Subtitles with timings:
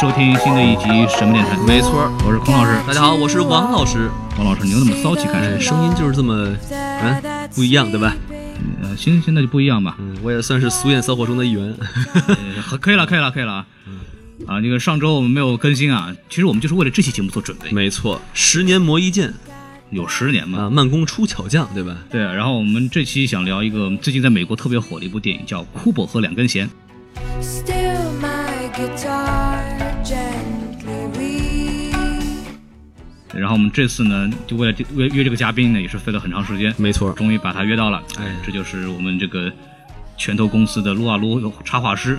[0.00, 0.84] 收听新的一集
[1.18, 1.56] 什么电台？
[1.66, 2.78] 没错，我是孔老师。
[2.86, 4.08] 大家好，我是王老师。
[4.36, 5.60] 王老师，你又那么骚气干什哎，么？
[5.60, 8.14] 声音就是这么，嗯，不一样，对吧？
[8.80, 9.96] 呃，行，现在就不一样吧。
[9.98, 11.74] 嗯，我也算是俗艳骚货中的一员。
[12.14, 13.66] 呃 可以了，可以了，可以了啊！
[14.46, 19.34] 啊，那个上周我们没有更新啊，其实我们就是为了这期节目做准备，没错，十年磨一剑
[19.90, 20.66] 有十年嘛。
[20.66, 21.96] 啊，慢工出巧匠，对吧？
[22.08, 26.68] 对啊，然后我们这期想聊一个最近在美国特别火的一部电影，叫《库珀和两根弦》。
[27.42, 29.57] Still my guitar.
[33.34, 38.02] 然后我们这次呢，就为了这约约这个嘉宾呢，也是费了很长时间，没错，终于把他约到了。
[38.18, 39.52] 哎这就是我们这个
[40.16, 42.18] 拳头公司的撸啊撸插画师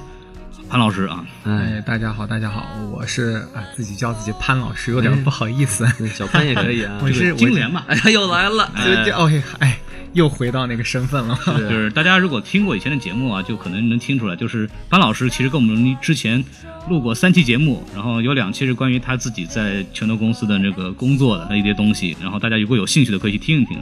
[0.69, 1.25] 潘老师啊。
[1.43, 5.85] 哎，哎，大家好，大家好，我是啊，自己叫自己潘老师，有点不好意思。
[6.07, 6.99] 小潘也可以啊。
[7.03, 9.79] 我是金莲嘛，哎呀，又来了，就就，OK，哎，
[10.13, 11.37] 又回到那个身份了。
[11.45, 16.43] 就是大家如果听过以前的节目啊，就可能能听出来，就是班老师其实跟我们之前
[16.89, 23.77] 录过三期节目，然后有两期是关于他自己在拳头公司的那个工作的一些东西，然后大家如果有兴趣的可以去听一听。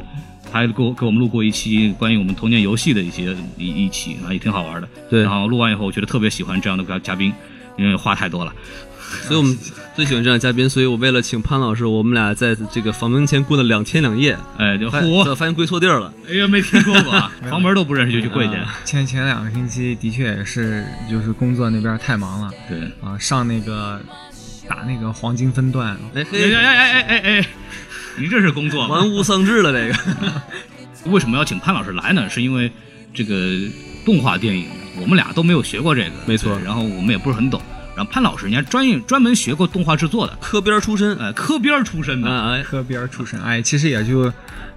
[0.50, 4.88] 他还给我给我们录过一期关于我们童年游戏的一些一一期啊，也挺好玩的。
[5.10, 7.34] 对然后录完以后，我觉得特别喜欢这样的嘉嘉宾，
[7.78, 8.54] 因为话太多了。
[9.24, 9.58] 所以我们
[9.96, 16.14] 最喜欢这样的嘉宾，所以我为了请潘老师，我们俩在这个房门前跪了两天两夜，哎，就发嚯，发现跪错地儿了。
[16.30, 18.56] 哎呀，没听说过啊，房门都不认识就去跪去。
[18.56, 24.00] 啊前前两个星期的确也是，就是工作那边太忙了对，啊，上那个
[24.68, 27.48] 打那个黄金分段，哎哎哎哎哎哎，
[28.18, 28.96] 你这是工作吗？
[28.96, 30.42] 玩物丧志了这个。
[31.12, 32.30] 为什么要请潘老师来呢？
[32.30, 32.70] 是因为
[33.14, 33.56] 这个
[34.06, 34.68] 动画电影，
[35.00, 37.62] 我们俩都没有学过这个，没错然后我们也不是很懂。
[37.98, 44.32] 然后潘老师人家专业专门学过动画制作的，科边出身，呃，科边儿出身的，啊哎，科边儿出身，哎，其实也就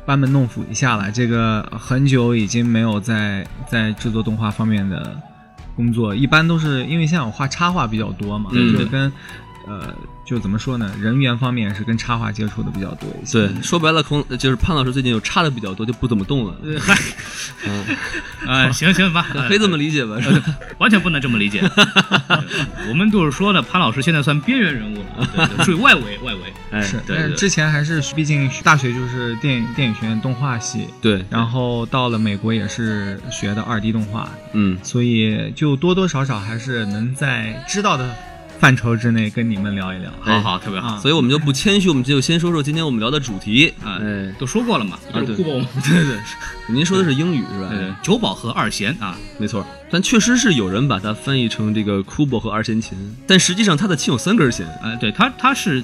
[0.07, 1.13] 班门弄斧一下了。
[1.13, 5.15] 这个很久已经没有在在制作动画方面的
[5.77, 9.13] 工作，一般都是因为像我画插画比较多嘛，嗯就跟
[9.71, 9.95] 呃，
[10.25, 13.47] 就怎么说呢，人员方面是跟插画接触的比较多一些。
[13.47, 16.57] 对，说白了，孔就是潘老师最近有插的比较多，就不怎么动了。
[16.81, 16.99] 嗨，
[18.47, 20.17] 啊，行行 吧，可以这么理解吧？
[20.79, 21.63] 完全不能这么理解。
[22.91, 26.41] 我们就是说呢，潘老师现在算边缘人物了，对对属于外围外围。
[26.73, 38.13] 哎，是，但是之前还是毕竟大学就是电影电影学院动画系，对，然后到了美国也是学的二 D 动画，嗯，所以就多多少少还是能在知道的
[38.61, 40.11] 范畴之内跟你们聊一聊。
[40.21, 40.89] 好好，特别好。
[40.89, 41.01] 啊。
[41.01, 43.73] 所以我们就不谦虚，我们就先说说今天我们聊的主题。
[43.83, 45.37] 啊哎，都说过了嘛，就是对。
[45.37, 46.19] 库珀嘛，对 对，
[46.69, 47.69] 您说的是英语是吧？
[47.71, 54.67] 呃，九宝和二弦啊，没错，但确实是有人把它翻译成这个库珀和二弦琴，但实际上它的琴有三根弦。
[54.83, 55.83] 哎，对他他是，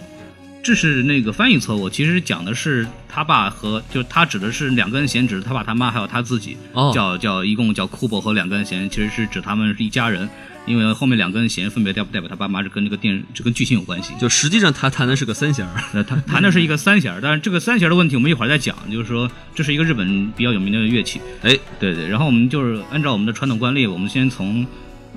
[0.62, 6.92] 这是那个翻译错误，其实讲的是他爸和，就他指的是两根弦，指他爸他妈还有他自己，哦。
[6.94, 10.28] 叫叫一共叫库珀和两根弦，其实是指他们是一家人，
[10.66, 14.12] 因为后面两根弦分别代代表他爸妈，是跟这个电这跟剧情有关系。
[14.20, 15.82] 就实际上他弹的是个三弦儿。
[15.94, 24.66] 呃，他弹的是一个三弦儿，但是这个三弦儿的问题我们一会儿再讲，就是说这是一个日本比较有名的乐器，哎，对对，然后我们就是按照我们的传统惯例，我们先从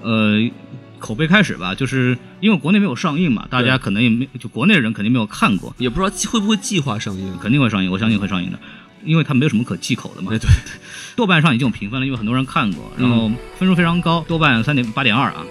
[0.02, 0.40] 呃
[1.00, 7.38] 口碑开始吧，就是因为国内没有上映嘛，大家可能也没就国内人肯定没有看过，也不知道会不会计划上映。
[7.42, 8.60] 肯定会上映，我相信会上映的，
[9.04, 10.30] 因为它没有什么可忌口的嘛。
[10.30, 10.80] 对，对对，
[11.16, 15.46] 豆瓣上已经有评分了，因为很多人看过，然后分数非常高，豆瓣三点八点二啊，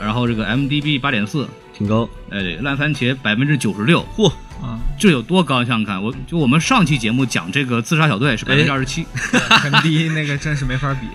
[0.00, 2.08] 然后这个 MDB 八点四，挺高。
[2.30, 4.28] 哎对，烂番茄百分之九十六，嚯，
[4.62, 5.64] 啊，这有多高？
[5.64, 9.04] 想想看，我就我们上期节目讲这个自杀小队是百分之二十七，
[9.50, 11.06] 很低，那个真是没法比。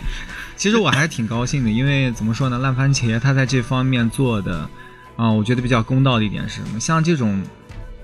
[0.56, 4.70] 其实我还是挺高兴的，因为怎么说呢，烂番茄它在这方面做的，
[5.16, 6.80] 啊、我觉得比较公道的一点是什么？
[6.80, 7.42] 像这种，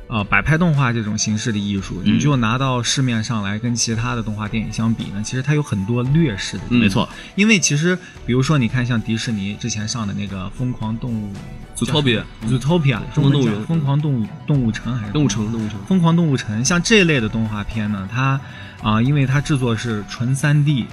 [0.08, 6.64] 呃，摆拍动画这种形式的艺术，嗯你就拿到市面上来跟其他的动画电影相比呢，其实它有很多劣势的。
[6.70, 11.34] 没错，因为其实比如说，你看像迪士尼之前上的那个《疯狂动物
[11.76, 15.80] Zootopia Zootopia 疯狂动物园疯狂动物动物城还是动物城，动物城。
[15.88, 18.40] 疯狂动物城，像这类的动画片呢，它
[18.84, 20.86] 啊、因为它制作是纯三 D，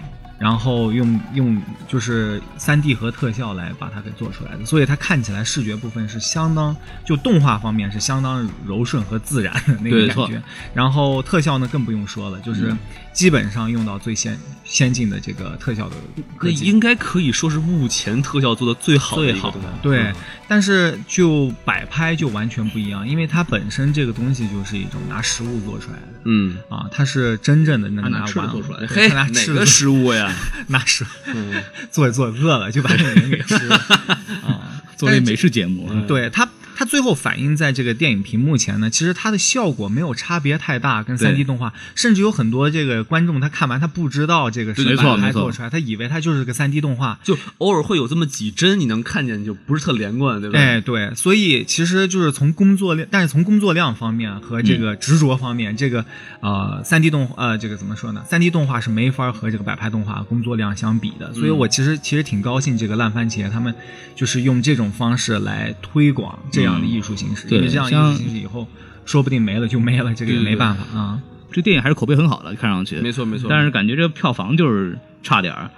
[0.42, 10.42] 然后用用就是三 D 和特效来把它给做出来的，所以它看起来视觉部分是相当就动画方面是相当柔顺和自然的那个感觉。
[10.74, 12.76] 然后特效呢更不用说了，就是
[13.12, 16.64] 基本上用到最先先进的这个特效的那科技。
[16.64, 19.78] 应该可以说是目前特效做的最好的一最好个动画。
[19.82, 20.12] 对，
[20.48, 30.32] 但是就摆拍就完全不一样，因为它本身这个东西就是一种拿实物做出来的嗯，啊，它是真正的能它拿吃的做出来的嘿，对它拿哪个吃的失误呀？
[30.68, 34.68] 拿食嗯， 做着做着饿了就把那人给吃了啊。
[34.96, 47.18] 作为美食节目，对它，它最后反映在这个电影屏幕前呢，其实它的效果没有差别太大，跟三 D 动画，甚至有很多这个观众他看完他不知道这个是没错摆拍没错做出来，他以为它就是个三 D 动画。
[47.22, 50.58] 就偶尔会有这么几帧你能看见，就不是特连贯，对吧？
[50.58, 56.04] 哎，对，所以其实就是从工作量，但是从工作量方面和这个执着方面，这个
[56.40, 58.22] 呃三 D 动呃这个怎么说呢？
[58.26, 63.74] 三 D 动画是没法和这个摆拍动画工作量相比的，所以我其实其实挺高兴这个烂番茄他们
[64.14, 68.66] 就是用这种方式来推广这样的艺术形式，对因为这样艺像术形式以后
[69.04, 71.20] 说不定没了就没了，这个也没办法啊。
[71.52, 72.96] 这电影还是口碑很好的，看上去。
[73.00, 73.46] 没错没错。
[73.50, 75.70] 但是感觉这个票房就是差点儿。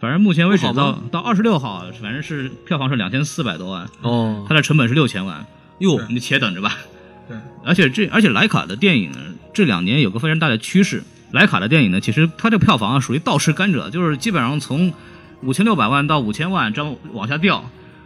[0.00, 5.46] 反正目前为止到到二十六号，反正是票房是两千四百多万，哦它，的成本是六千万，
[5.78, 6.78] 哟，你且等着吧。
[7.28, 9.12] 对，而且这而且莱卡的电影
[9.52, 14.92] 这两年有个非常大的趋势，莱卡的电影呢，其实它这票房啊属于倒吃甘蔗，就是基本上从
[15.42, 17.62] 五千六百万到五千万这样往下掉。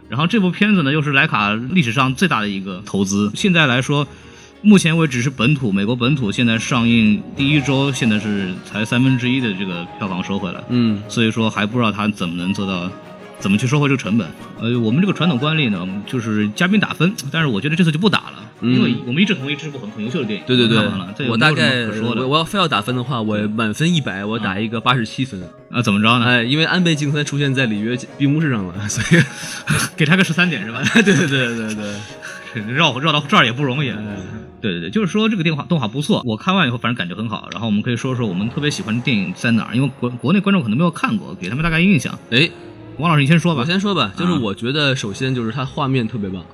[0.07, 3.31] 然后这部片子呢，又是徕卡历史上最大的一个投资。
[3.35, 4.07] 现在来说，
[4.61, 10.63] 目前为止是本土美国本土现在上映第一周，现在是才三分之一的这个票房收回来。
[10.69, 12.89] 嗯，所以说还不知道他怎么能做到，
[13.39, 14.27] 怎么去收回这个成本。
[14.59, 20.45] 呃，我们这个传统惯例呢，就是嘉宾打分，但是我觉得这次就不打了，嗯因为我们一致同意这是部很很优秀的电影。
[20.47, 25.41] 对对对我大概我我要非要打分的话，我满分一百，我打一个八十七分。
[25.71, 26.25] 啊，怎么着呢？
[26.25, 29.21] 哎，因为安倍晋三出现在里约闭幕式上了，所以
[29.97, 30.81] 给他个十三点是吧？
[30.95, 31.75] 对对对对
[32.53, 33.91] 对， 绕绕到这儿也不容易。
[34.61, 37.49] 对对对，就是说这个电话动画不错，我看完以后反正感觉很好。
[37.51, 42.17] 然后我们可以说说我们特别喜欢的电影在哪儿，因为国国内观众可能没有看过，给他们大概印象。
[42.31, 42.49] 哎，
[42.97, 43.61] 王老师，你先说吧。
[43.61, 46.41] 我先说吧，就是啊我觉得首先就是它画面特别棒。
[46.41, 46.47] 啊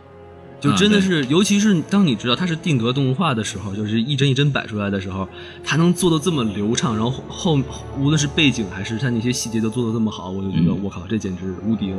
[0.62, 5.28] 对真的是，尤其是当你知道它是定格动画的时候，就是一帧一帧摆出来的时候，
[5.64, 7.60] 它能做的这么流畅，然后后后
[7.98, 11.98] 无论是背景还是它那些细节都做的这么好，我就觉得嗯我靠，这简直无敌了。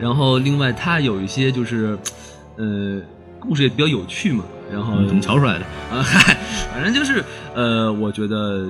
[0.00, 1.96] 然后另外它有一些就是，
[2.56, 3.00] 呃，
[3.38, 5.64] 故事也比较有趣嘛，然后嗯怎么瞧出来的？
[5.90, 6.36] 啊，嗨，
[6.74, 7.24] 反正就是
[7.54, 8.66] 呃，我觉得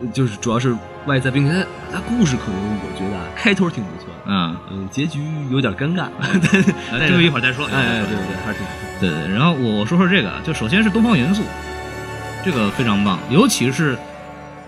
[0.00, 0.76] 呃就是主要是
[1.06, 4.56] 外在，并且它它故事可能我觉得啊开头挺不错嗯，
[4.90, 5.20] 结局
[5.50, 6.08] 有点尴尬，
[7.08, 7.66] 这个一会儿再说。
[7.66, 8.66] 哎哎，对对对，还是挺。
[9.00, 11.42] 对对，然后我我说说这个，就首先是东方元素，
[12.44, 13.96] 这个非常棒，尤其是，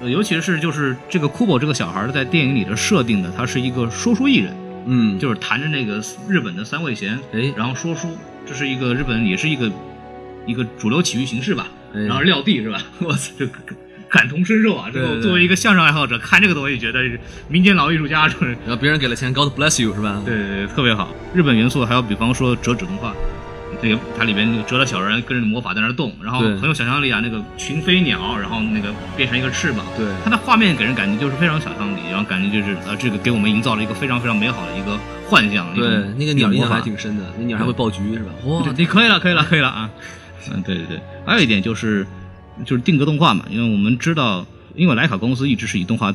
[0.00, 4.54] 呃，尤其是就是这个 Kubo 这个小孩在电影里的设定的，他是一个说书艺人，
[4.86, 8.16] 嗯，就是弹着那个日本的三味弦，哎然后说书，
[8.46, 9.70] 这是一个日本也是一个
[10.46, 12.80] 一个主流体育形式吧，哎然后撂地是吧？
[13.04, 13.58] 我操，这个
[14.12, 14.90] 感同身受啊！
[14.92, 17.00] 这个作为一个相声爱好者，看这个东西觉得
[17.48, 20.20] 民间老艺术家就是然后别人给了钱，God bless you 是吧？
[20.26, 21.08] 对对对，特别好。
[21.32, 23.14] 日本元素还有比方说折纸动画，
[23.80, 27.20] 这个它里边那个折了小人跟着魔法在那动，然后很有想象力啊。
[27.22, 35.66] 那个群飞鸟，然后那个变成一个翅膀，对它的画面给人感觉就是非常有想象力，然后感觉就是呃这个给我们营造了一个非常非常美好的一个幻象。
[35.74, 35.88] 对，
[36.18, 38.30] 那个鸟印象还挺深的，那鸟还会爆菊是吧？
[38.44, 39.88] 哇，你可以了，可以了，可以了啊！
[40.52, 42.06] 嗯，对对对，还有一点就是
[42.64, 46.14] 就是定格动画嘛，因为我们知道，因为莱卡公司一直是以动画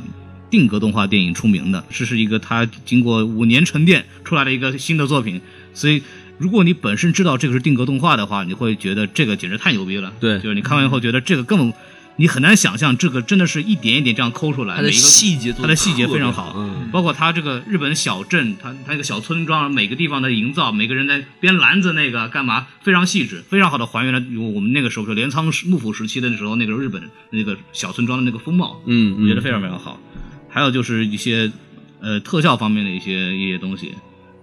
[0.50, 5.42] 定格动画电影出名的，这是一个它经过五年沉淀出来的一个新的作品，
[5.74, 6.02] 所以。
[6.40, 10.14] 如果你本身知道这个是定格动画的话，你会觉得这个简直太牛逼了。
[10.20, 11.74] 对就是你看完以后觉得这个根本
[12.20, 24.20] 你很难想象，这个真的是一点一点这样抠出来，它的每一个细节它的细节非常好，嗯包括它这个日本小镇，它它那个小村庄，每个地方的营造，每个人在编篮子那个干嘛，非常细致，非常好的还原了
[24.52, 30.00] 我们那个时候就镰仓幕府时期的时候那个日本那个小村庄的那个风貌，嗯，嗯我觉得非常非常好。
[30.50, 31.52] 还有就是一些
[32.02, 33.94] 呃特效方面的一些一些东西，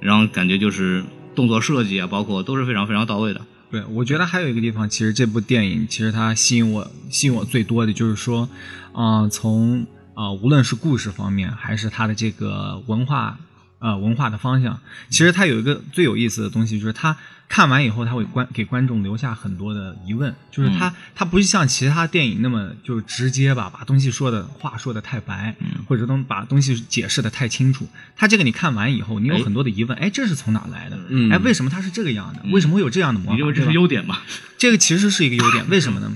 [0.00, 1.02] 然后感觉就是
[1.35, 3.40] 动作设计啊，包括都是非常非常到位的。
[3.75, 8.49] 对，我觉得还有一个地方，其实这部电影其实它吸引我吸引我最多的就是说，
[8.93, 13.37] 啊、从啊、无论是故事方面，还是它的这个文化
[13.81, 14.78] 呃文化的方向，
[15.11, 17.16] 其实它有一个最有意思的东西，就是它
[17.54, 25.54] 看完以后，他会观给观众留下很多的疑问，就是他他不是像其他电影那么就直接吧，把东西说的话说的太白，
[25.87, 27.87] 或者东把东西解释的太清楚。
[28.16, 30.99] 他这个你看完以后，你有哎很多的疑问，哎，这是从哪来的？
[31.08, 32.42] 嗯哎，为什么他是这个样的？
[32.50, 33.34] 为什么会有这样的魔法？
[33.34, 34.18] 你认为这是优点吗？
[34.58, 36.12] 这个其实是一个优点，为什么呢？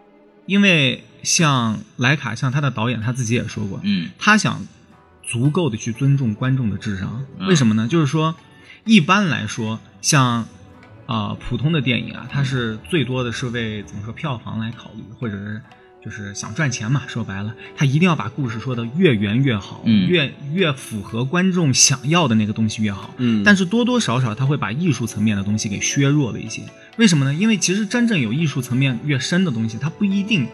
[0.46, 4.66] 因为像莱卡，像他的导演他自己也说过，嗯他想
[5.22, 7.26] 足够的去尊重观众的智商。
[7.38, 7.86] 嗯为什么呢？
[7.86, 8.34] 就是说，
[8.86, 10.48] 一般来说，像
[11.08, 15.62] 啊、普通的电影啊，它是最多的是为怎么说票房来考虑，或者是
[16.04, 17.02] 就是想赚钱嘛。
[17.08, 23.14] 说白了，他一定要把故事说的越圆越好，嗯越越符合观众想要的那个东西越好。
[23.16, 26.62] 嗯但是多多少少他会把艺术层面的东西给削弱了一些。
[26.98, 27.32] 为什么呢？
[27.32, 30.46] 因为其实真正有艺术层面越深的东西，它不一定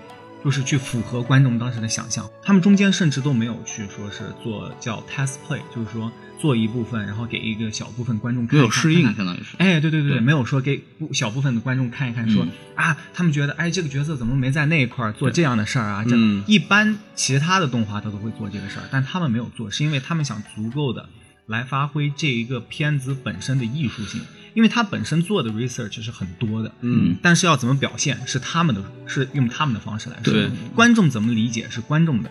[0.44, 2.24] 就是去符合观众当时的想象。
[2.44, 6.12] 他们中间甚至都没有去说是做叫 test play，就是说
[6.44, 9.16] 做一部分，然后给一个小部分观众看一看没有适应，看看。
[9.16, 9.56] 相当于是。
[9.56, 10.20] 哎，对对对，对。
[10.20, 16.04] 没有说给不小部分的观众看一看说，嗯啊，他们觉得哎这个角色怎么没在那一块儿做这样的事儿啊？
[16.06, 16.44] 这、嗯。
[16.46, 21.08] 一般其他的动画他都会做这个事儿，但他们没有做，是因为他们想足够的
[21.46, 24.20] 来发挥这一个片子本身的艺术性，
[24.52, 27.16] 因为他本身做的 research 是很多的，嗯。
[27.22, 30.50] 但是要怎么表现是他们的，是用他们的方式来说，对。
[30.74, 32.30] 观众怎么理解是观众的，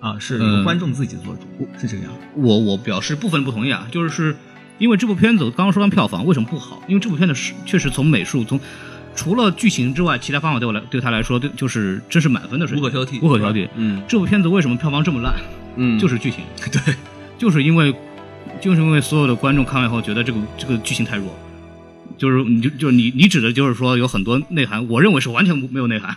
[0.00, 2.12] 啊，是由嗯观众自己做主，是这个样。
[2.34, 4.34] 我我表示部分不同意啊，就是
[4.78, 6.82] 因为这部片子刚刚说完票房为什么不好？
[6.88, 8.58] 因为这部片子是确实从美术从
[9.14, 13.68] 除了剧情之外，其他方法对我来对他来说，对就是真是满分的水平，无可挑剔无可挑剔。
[13.76, 15.34] 嗯这部片子为什么票房这么烂？
[15.76, 16.94] 嗯， 就是剧情， 对，
[17.36, 17.94] 就是因为
[18.60, 21.26] 就是因为所有的观众看完以后觉得这个这个剧情太弱，
[22.16, 26.16] 就是你就就是你你指的就是说有很多内涵，我认为是完全没有内涵。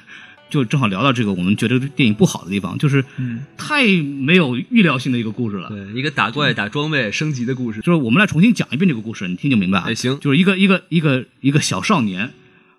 [0.54, 5.68] 就正好聊到这个，我们觉得电影不好的地方，就是嗯太没有预料性的一个故事了。
[5.70, 7.80] 对一个打怪打装备升级的故事。
[7.80, 9.86] 就是我们来重新讲一遍这个故事，你听就明白了。
[9.86, 12.30] 哎行就是一个一个一个一个小少年，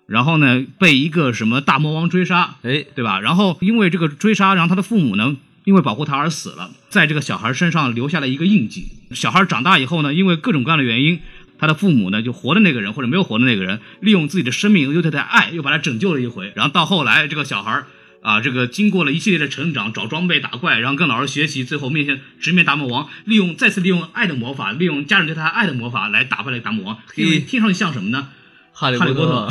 [0.07, 3.19] 然后呢被一个什么大魔王追杀，哎，对吧？
[3.19, 8.87] 然后因为这个追杀，然后他的父母呢，因为保护他而死了，在这个小孩身上留下了一个印记。
[9.11, 11.19] 小孩长大以后呢，因为各种各样的原因，
[11.57, 16.51] 他的父母呢，就活的那个人或者没有活的那个人，利用自己的生命又对他的爱，又把他拯救了一回。
[16.55, 17.83] 然后到后来，这个小孩
[18.21, 26.97] 啊，这个经过了一系列的成长，找装备打怪，然后跟老师学习，最后面向直面大魔王，利用再次利用爱的魔法，利用家人对他爱的魔法来打败了大魔王。
[27.15, 28.29] 因为听上去像什么呢？
[28.77, 29.49] 哈利波特特，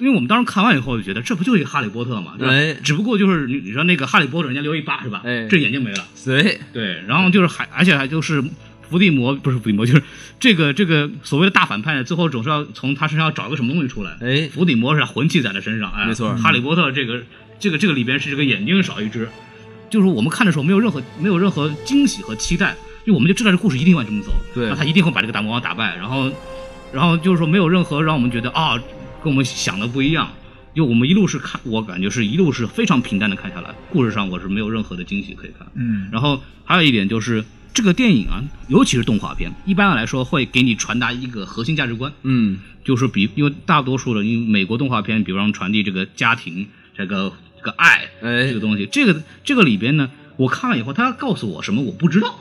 [0.00, 2.52] 因为我们当时看完以后就觉得这不就是一个哈利波特嘛，对吧？
[2.52, 5.22] 哎只不过就是你你说那个哈利波特人家留一疤是吧？
[5.24, 6.04] 哎这眼睛没了。
[6.24, 8.42] 对，对，然后就是还而且还就是
[8.90, 10.02] 伏地魔不是伏地魔，就是
[10.38, 14.16] 这个这个所谓的大反派，最后总是要从他身上找一个什么东西出来。
[14.20, 17.22] 哎伏地魔是魂器在他身上，哎，没错哈利波特这个
[17.58, 19.28] 这个这个里边是这个眼睛少一只，
[19.88, 26.30] 就是我们看的时候没有任何没有任何惊喜和期待，因为我们就知道这故事一定会这么走，对他一定会把这个大魔王打败，然后
[26.92, 28.76] 然后就是说没有任何让我们觉得啊
[29.22, 30.28] 跟我们想的不一样。
[30.72, 35.66] 就我们一路是看，我感觉是一路是非常平淡的看下来，故事上我是没有任何的惊喜可以看。
[35.74, 52.40] 嗯然后还有一点就是，这个电影啊，尤其是动画片，一般来说会给你传达一个核心价值观，嗯就是比因为大多数的，因为美国动画片，比方传递这个家庭、这个这个爱哎这个东西，这个这个里边呢，我看了以后，他告诉我什么我不知道，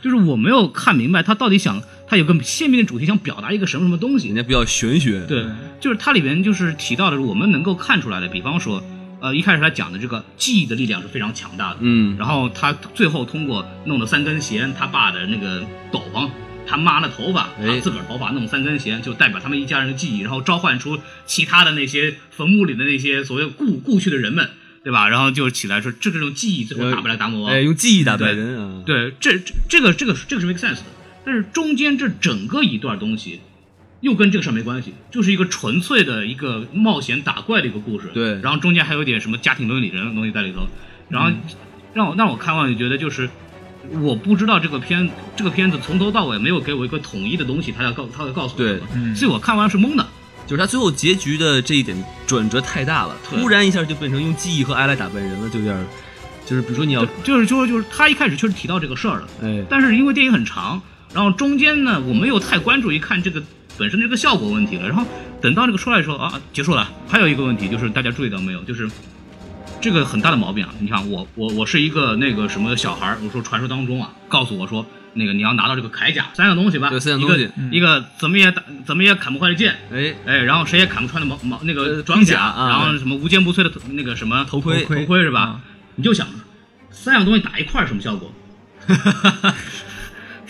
[0.00, 4.36] 就是我没有看明白他到底想，他有个鲜明的主题想表达一个什么什么东西人。
[4.36, 5.24] 家比较玄学。
[5.26, 5.44] 对，
[5.80, 8.82] 就是它里边就是提到的，我们能够看出来的，比方说，
[9.22, 16.28] 呃，一开始他讲的这个记忆的力量是非常强大的，嗯然后他最后通过弄了三根弦，他爸的那个斗篷，
[16.66, 17.48] 他妈的头发，
[17.80, 24.50] 自个儿头发弄三根弦，就代表他们一家人的记忆，然后召唤出其他的那些坟墓里的那些所谓故故去的人们，
[24.82, 25.08] 对吧？
[25.08, 27.52] 然后就起来说，这这种记忆最后打败了达摩王。
[27.52, 28.82] 哎，用记忆打败人啊。
[28.84, 30.86] 对，这这这个这个这个是 make sense 的，
[31.24, 33.38] 但是中间这整个一段东西。
[34.02, 38.10] 又跟这个事儿没关系，就是一个纯粹的一个冒险打怪的一个故事。
[38.12, 40.66] 对然后中间还有点什么家庭伦理人的东西在里头，
[41.08, 41.30] 然后
[41.94, 43.30] 让我让我看完就觉得就是，
[44.00, 50.06] 我不知道这个片这个片子从头到尾没有给我一个统一的东西，他要告他要告诉我所以我看完是懵的。
[50.44, 55.86] 就是他最后结局的这一点转折太大了，突然一下就变成用记忆和爱来打败人了，就有点儿，
[56.44, 60.82] 就是比如说你要，就是就是就是他一开始确实提到这个事儿了，哎，但是因为电影很长，
[61.14, 63.40] 然后中间呢我没有太关注一看这个
[63.78, 65.04] 本身的这个效果问题了，然后
[65.40, 66.90] 等到这个出来的时候啊结束了。
[67.08, 68.88] 还有一个问题就是大家注意到没有，就是
[69.80, 70.72] 这个很大的毛病啊！
[70.78, 79.74] 你看我我我是一个那个什么小孩儿，我说传说当中啊，告诉我说那个你要拿到这个铠甲三样东西吧，对三样东西一个、一个怎么也打怎么也砍不坏的剑。
[79.92, 85.40] 哎，哎，然后谁也砍不穿的毛毛那个呃装甲，甲啊然后什么无坚不摧的那个什么头盔头盔头盔是吧？
[85.40, 85.60] 啊
[85.96, 86.26] 你就想
[86.90, 88.32] 三样东西打一块儿什么效果？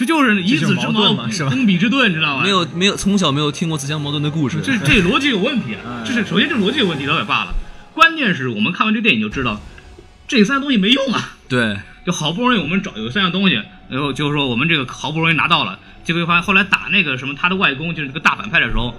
[0.02, 2.42] 这就是以子之矛攻彼之盾，你知道吗？
[2.42, 6.02] 没有没有，从小没有听过自相矛盾的故事，这这逻辑有问题啊！
[6.04, 7.54] 这是首先这逻辑有问题倒也罢了，
[7.94, 9.61] 关键是我们看完这电影就知道，
[10.26, 11.37] 这三样东西没用啊！
[11.49, 18.92] 对，就好不容易我们找有三样东西，然后就是说我们这个好不容易拿到了，结果发现后来打那个什么他的外公就是这个大反派的时候，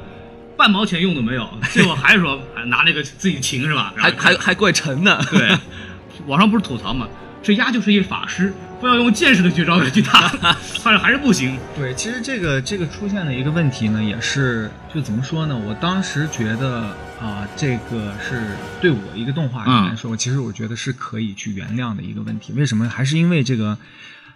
[0.57, 3.93] 半毛钱用都没有， 最后还是说还拿那个自己琴是吧？
[3.97, 5.57] 还还还怪沉呢，对，
[6.27, 7.07] 网上不是吐槽嘛，
[7.43, 10.33] 这丫就是一法师，非要用剑士的绝招去打，
[10.83, 11.59] 但是还是不行。
[11.75, 15.55] 对，其实这个这个出现的一个问题呢，也是就怎么说呢？
[15.55, 18.41] 我当时觉得啊、这个是
[18.81, 22.53] 对我一个动画人来说，其实我觉得是可以去原谅的一个问题。
[22.53, 22.87] 为什么？
[22.89, 23.77] 还是因为这个，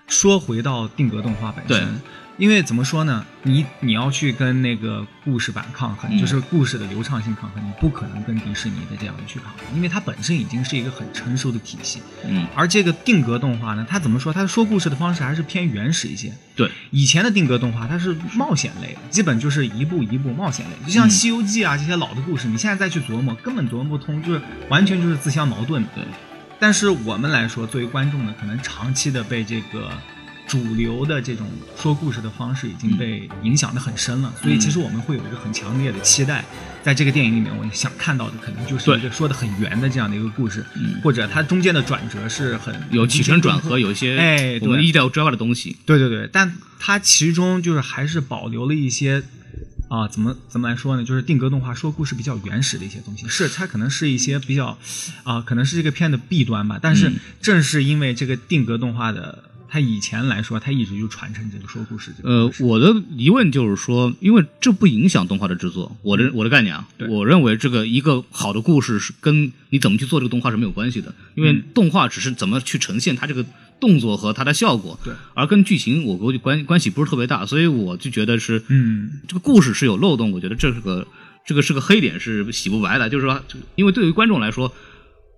[0.07, 2.01] 说回到定格动画本对身。
[2.37, 3.25] 因为怎么说呢？
[3.43, 12.01] 你你要去跟那个故事版抗衡，嗯就是故事的流畅性抗衡，你不可能跟迪士尼的这样的去抗衡，因为它本身已经是一个很成熟的体系。
[12.27, 14.31] 嗯，而这个定格动画呢，它怎么说？
[14.31, 16.31] 它说故事的方式还是偏原始一些。
[16.55, 25.89] 对，以前的定格动画它是冒险类的，基本就是一步一步冒险类，就像嗯《西游记》啊这些老的故事，你现在再去琢磨，根本琢磨不通，就是完全就是自相矛盾的。
[25.95, 26.03] 对。
[26.59, 29.91] 但是我们来说，作为观众呢，可能长期的被这个
[30.47, 31.45] 主流的这种
[31.77, 36.45] 说故事的方式已经被影响的很深了，所以其实我们会有一个很强烈的期待，
[36.81, 45.75] 在这个电影里面，我想看到的可能就是一个说的很圆的这样的一个故事，嗯或者它中间的转折是很有起承转合，有一些哎我们对意料之外的东西。
[45.85, 49.23] 对对对，但它其中就是还是保留了一些
[49.89, 51.03] 啊、怎么怎么来说呢？
[51.03, 54.77] 就是定格动画说故事比较原始的一些东西，是它可能是一些比较
[55.23, 56.77] 啊、可能是这个片的弊端吧。
[56.81, 73.45] 但是嗯正是因为这个定格动画的，它以前来说，他一直就传承这个说故事这个呃我的疑问就是说，因为这不影响动画的制作，我的我的概念啊，我认为这个一个好的故事是跟你怎么去做这个动画是没有关系的，因为动画只是怎么去呈现它这个
[73.79, 81.05] 动作和它的效果，对，而跟剧情我估计关关系不是特别大，所以我就觉得是，嗯，这个故事是有漏洞，我觉得这是个
[81.45, 83.43] 这个是个黑点，是洗不白的，就是说，
[83.75, 84.73] 因为对于观众来说。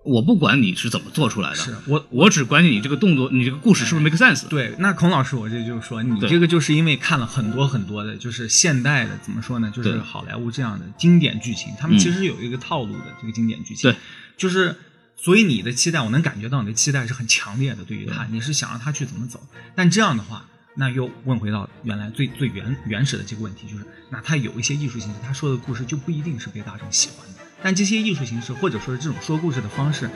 [0.09, 4.47] 我不管你是怎么做出来的，是我我只关心你这个动作，你这个故事是不是 make sense？
[4.47, 13.97] 对，那孔老师，我这就是说，你这个就是因为看了很多很多的，就是现代的怎么说呢，就是好莱坞这样的经典剧情，他们嗯其实有一个套路的这个经典剧情，对，
[14.35, 14.75] 就是
[15.15, 19.39] 所以你的期待，我能感觉到你的期待是很强烈的，对于他，你是想让他去怎么走，
[19.75, 20.45] 但这样的话。
[20.75, 30.09] 那又问回到原来最最原原始的这个问题，就是那他有一些艺术形式，他说的故事就不一定是被大众喜欢的，但这些艺术形式或者说是这种说故事的方式，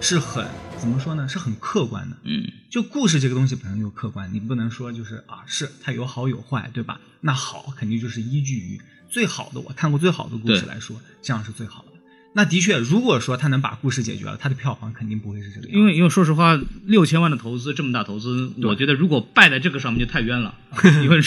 [0.00, 0.46] 是很
[0.78, 1.28] 怎么说呢？
[1.28, 7.00] 是很客观的，嗯，就故事这个东西本身就客观，你不能说就是啊，是它有好有坏，对吧？
[7.20, 11.91] 那好肯定就是依据于最好的，我看过最好的故事来说，这样是最好的。
[12.34, 15.78] 那的确，如果说他能把故事解决了，他的票房肯定不会是这个样。
[15.78, 20.54] 因为因为说实话，六千万的投资这么大投资，我觉得如果败在这个上面就太冤了。
[21.02, 21.20] 因为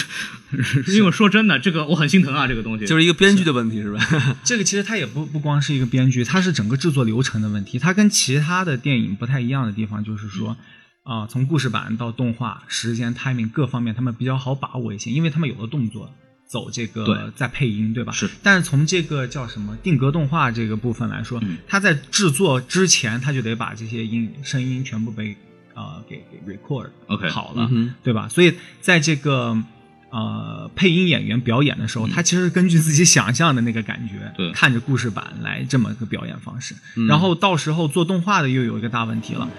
[0.87, 3.99] 因为说真的，这个我很心疼啊，这个东西就是一个编剧的问题是吧？
[4.43, 7.77] 这个其实它也不不光是一个编剧，它是整个制作流程的问题。
[7.77, 10.57] 它跟其他的电影不太一样的地方就是说，
[11.03, 16.11] 啊、从故事版到动画，时间、timing 各方面，他们比较好把握一些，因为他们有了动作。
[16.47, 18.11] 走这个在配音，对吧？
[18.13, 18.29] 是。
[18.43, 25.35] 但是从这个叫什么定格动画这个部分来说，嗯它在制作之前，它就得把这些音声音全部被
[25.73, 28.29] 呃给给 record OK，好了，嗯对吧？
[28.29, 29.57] 所以在这个
[30.11, 36.75] 呃配音演员表演的时候，他其实根据自己想象的那个感觉，对看着故事版来这么个表演方式。
[37.07, 39.49] 然后到时候做动画的又有一个大问题了。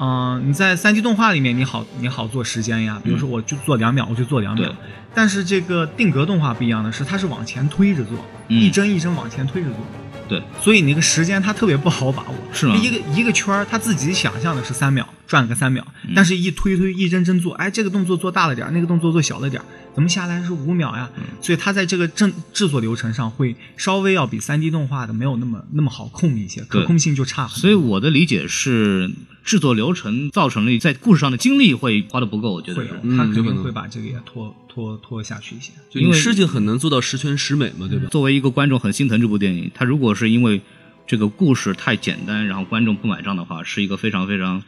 [0.00, 4.74] 嗯、你在三 D 动画里面，你好你好做时间呀，比如说我就做两秒，我就做两秒。
[5.14, 9.78] 但是这个定格动画不一样的是，它是往前推着做，嗯一帧一帧往前推着做。
[10.26, 19.60] 对，所以那个时间它特别不好把握，是吗一个一个圈儿，它自己想象的是三秒，转个三秒，嗯但是一推推一帧帧做，哎，这个动作做大了点，那个动作做小了点，
[19.92, 21.10] 怎么下来是五秒呀？
[21.16, 27.60] 嗯所以它在这个制制作流程上会稍微要比三 D 动画的没有那么那么好控一些，可控性就差很多。
[27.60, 29.10] 所以我的理解是，
[29.44, 32.84] 制作流程造成了在故事上的精力会花的不够，我觉得
[33.16, 35.72] 他肯定有可能会把这个也拖拖拖下去一些。
[35.90, 38.06] 就因为事情很难做到十全十美嘛，对吧？
[38.10, 39.68] 作为一个观众，很心疼这部电影。
[39.74, 40.62] 他如果是因为
[41.06, 44.62] 这个故事太简单，然后观众不买账的话，是一个非常非常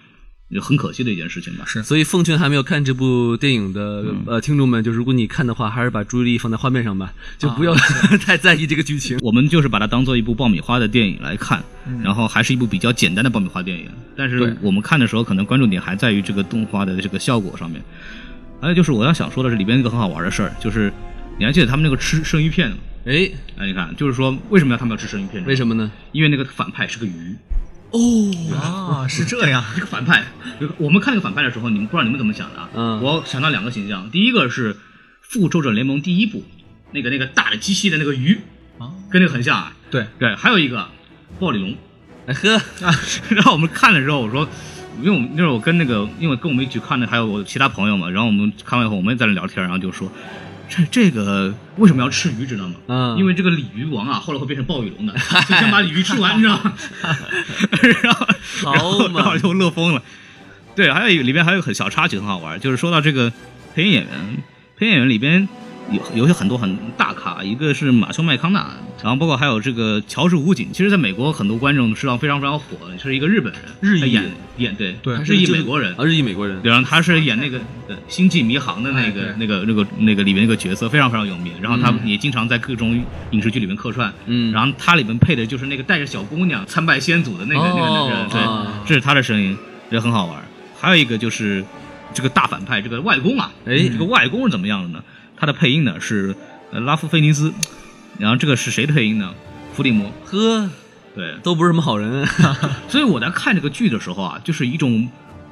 [0.61, 1.65] 很可惜的一件事情吧。
[1.67, 7.75] 是所以奉劝还没有看这部电影的、呃听众们，就是如果你看的话，还是把注意力放在画面上吧，就不要、
[8.25, 9.19] 太在意这个剧情。
[9.23, 11.63] 我们就是把它当做一部爆米花的电影来看，
[12.03, 13.91] 然后还是一部比较简单的爆米花电影。
[14.17, 17.83] 但是我们看的时候，可能关注点还在于这个动画的这个效果上面。
[18.61, 20.93] 还有就是我要想说的是里边一个很好玩的事儿，就是
[21.39, 22.77] 你还记得他们那个吃生鱼片吗？
[23.05, 25.45] 哎，哎，你看，就是说为什么要他们要吃生鱼片？
[25.45, 25.91] 为什么呢？
[26.13, 27.37] 因为那个反派是个鱼。
[28.55, 29.65] 啊，是这样。
[29.77, 30.25] 一个反派，
[30.79, 32.69] 我们看那个反派的时候，你们不知道你们怎么想的啊？
[32.75, 34.75] 嗯我想到两个形象，第一个是
[35.21, 36.45] 《复仇者联盟》第一部
[36.93, 38.41] 那个那个大的机器的那个鱼，
[38.79, 39.73] 啊，跟那个很像啊。
[39.91, 40.89] 对，对，还有一个
[41.39, 41.75] 暴力龙。
[42.27, 42.61] 哎呵，
[43.31, 44.49] 然后我们看的时候，我说，
[45.01, 50.11] 因为我们那时候我跟那个，因为跟我们一起看的还有我其他朋友嘛，然后我们看完以后，我们也在那聊天，然后就说，
[50.69, 52.75] 这这个为什么要吃鱼，知道吗？
[52.89, 56.75] 嗯因为这个鲤鱼王啊，后来会变成暴雨龙的，就先把鲤鱼吃完，你知道吗？
[58.65, 60.03] 然后然后就乐疯了。
[60.75, 63.33] 对，还有一个里边还有很小插曲很好玩，就是说到这个
[63.75, 64.13] 配音演员，
[64.77, 65.49] 配音演员里边
[65.91, 68.67] 有有些很多很大咖，一个是马修麦康纳，
[69.03, 70.69] 然后包括还有这个乔治武警。
[70.73, 72.65] 其实，在美国很多观众实际上非常非常火，
[73.01, 81.53] 是一个日本人，日裔演演对对日裔美国人啊，日裔美国人，然后他是演那个呃《星际迷航》的那哎个、对那个那个那个里面那个角色，非常非常有名。
[81.61, 84.13] 然后他嗯也经常在各种影视剧里面客串。
[84.27, 89.57] 嗯然后他里面配的就是那个带着小姑娘参拜先祖的那个、那个那个人，对，哦这是他的声音，
[89.91, 90.43] 也很好玩。
[90.79, 91.65] 还有一个就是
[92.13, 95.03] 这个大反派，这个外公啊，哎这个外公是怎么样的呢？
[95.37, 96.35] 他的配音呢是
[96.73, 97.53] 呃拉夫菲尼斯，
[98.19, 99.35] 然后这个是谁的配音呢？
[99.75, 100.11] 伏地魔。
[100.25, 100.71] 呵，
[101.15, 102.27] 对，都不是什么好人。
[102.89, 105.09] 所以我在看这个剧的时候啊，就是一种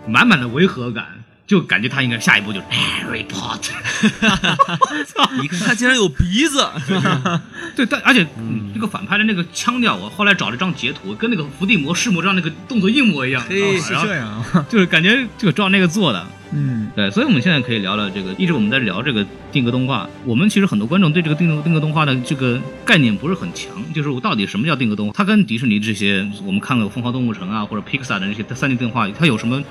[0.06, 1.06] 满满的违和感，
[1.46, 3.72] 就感觉他应该下一步就是 Harry Potter。
[5.04, 5.28] 操！
[5.40, 6.66] 你看他竟然有鼻子，
[7.76, 13.42] 对，但而且、嗯、这个反派的那个腔调，我后来找了张截图，跟那个伏地魔、弑魔杖那个动作一模一样。
[13.48, 16.26] 嘿是这样啊，就是感觉就照那个做的。
[16.54, 20.08] 嗯，对，所以我们现在可以聊聊这个，一直我们在聊这个定格动画。
[20.24, 25.12] 我们其实很多观众对这个定格定格动画的这个概念不是很强，就是我到底什么叫定格动画？
[25.12, 29.62] 它跟迪士尼这些我们看过《疯狂动物城》啊或者 Pixar 的那些三 D 动画，它有什么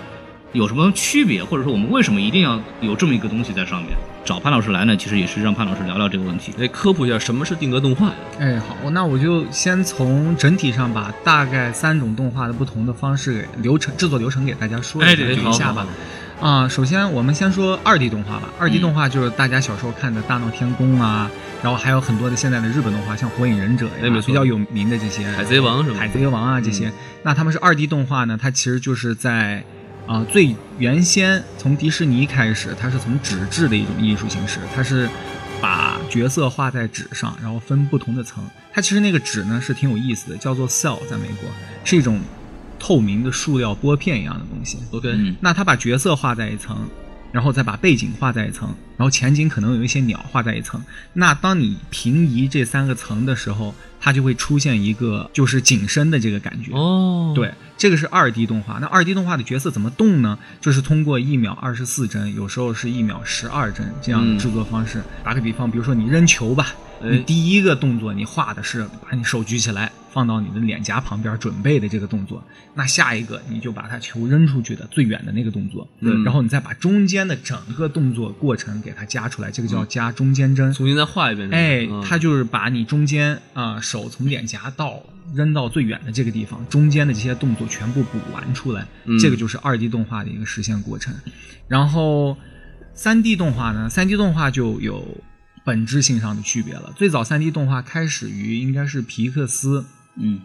[0.52, 1.43] 有什么区别？
[1.43, 3.91] 或者说我们为什么一定要有这么一个东西在上面？
[4.26, 6.54] 找潘老师来呢，其实也是让潘老师聊聊这个问题。
[6.58, 8.13] 来科普一下什么是定格动画呀？
[8.39, 15.86] 哎，好，那我就先从整体上把大概三种动画的不同的方式给流程制作流程给大家说一哎对对一下吧。
[16.39, 18.50] 啊、首先我们先说二 D 动画吧。
[18.60, 26.91] 二 D 嗯动画就是大家小时候看的《大闹天宫》啊，然后还有很多的现在的日本动画，像《火影忍者》呀，比较有名的这些，海贼王什么海贼王啊这些。
[27.24, 29.63] 那他们是二 D 动画呢，它其实就是在
[30.06, 35.08] 啊、最原先从迪士尼开始，它是从纸质的一种艺术形式，它是
[35.62, 38.43] 把角色画在纸上，然后分不同的层。
[38.74, 41.50] 它其实那个纸呢是挺有意思的，叫做 cell，在美国
[41.86, 42.19] 是一种
[42.84, 44.78] 透明的塑料拨片一样的东西。
[44.91, 46.86] OK，嗯，那他把角色画在一层，
[47.32, 48.67] 然后再把背景画在一层，
[48.98, 50.84] 然后前景可能有一些鸟画在一层。
[51.13, 56.74] 那当你平移这三个层的时候，它就会出现一个就是景深的这个感觉。
[56.74, 58.80] 哦，对，这个是二 D 动画。
[58.82, 60.38] 那二 D 动画的角色怎么动呢？
[60.60, 65.02] 就是通过一秒二十四帧，有时候是一秒十二帧这样的制作方式。
[65.24, 72.43] 打个比方，比如说你扔球吧，哎你第一个动作你画的是把你手举起来，放到你的脸颊旁边准备的这个动作。
[72.75, 80.73] 那下一个你就把它球扔出去的最远的那个动作，嗯然后你再把中间的整个动作过程给它加出来，这个叫加中间帧。
[80.73, 81.49] 重新再画一遍。
[81.51, 85.01] 哎嗯，它就是把你中间啊、手从脸颊到
[85.33, 91.13] 扔到最远的这个地方，中间的这些动作全部补完出来，嗯这个就是二 D 动画的一个实现过程。
[91.67, 92.37] 然后
[92.93, 95.05] 三 D 动画呢，三 D 动画就有
[95.63, 96.91] 本质性上的区别了。
[96.95, 99.86] 最早三 D 动画开始于应该是皮克斯。
[100.15, 100.41] 嗯，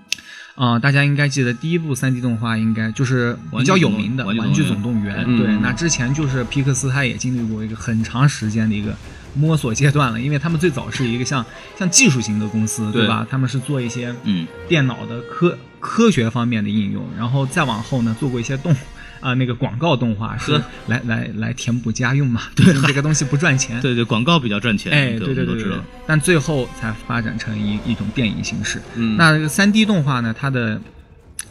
[0.54, 8.96] 啊、大家应该记得第一部三 D 动画应该就是比较有名的《玩具总总动员》嗯对，那之前就是皮克斯，他也经历过一个很长时间的一个
[9.34, 11.44] 摸索阶段了，因为他们最早是一个像
[11.78, 13.26] 像技术型的公司，对对吧？
[13.28, 18.74] 他们是做一些嗯电脑的科科学方面的应用，然后再往后呢，做过一些动
[19.20, 20.60] 啊、那个广告动画是。
[20.86, 25.64] 来来来填补家用嘛， 对，这个东西不赚钱，对对，广告比较赚钱，哎，对对对
[26.06, 28.80] 但最后才发展成一一种电影形式。
[28.94, 29.16] 嗯。
[29.16, 30.80] 那这个三 D 动画呢，它的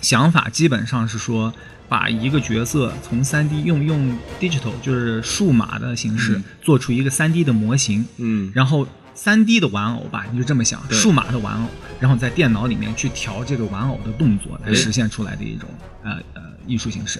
[0.01, 1.53] 想法基本上是说，
[1.87, 6.43] 把一个角色从三 D 用用 digital 就是数码的形式、嗯。
[6.63, 15.69] 做出一个三 D 的模型，嗯，然后三 D 的玩偶吧，你就这么想，数码的玩偶，然后在电脑里面去调这个玩偶的动作，来哎实现出来的一种
[16.03, 17.19] 呃呃艺术形式。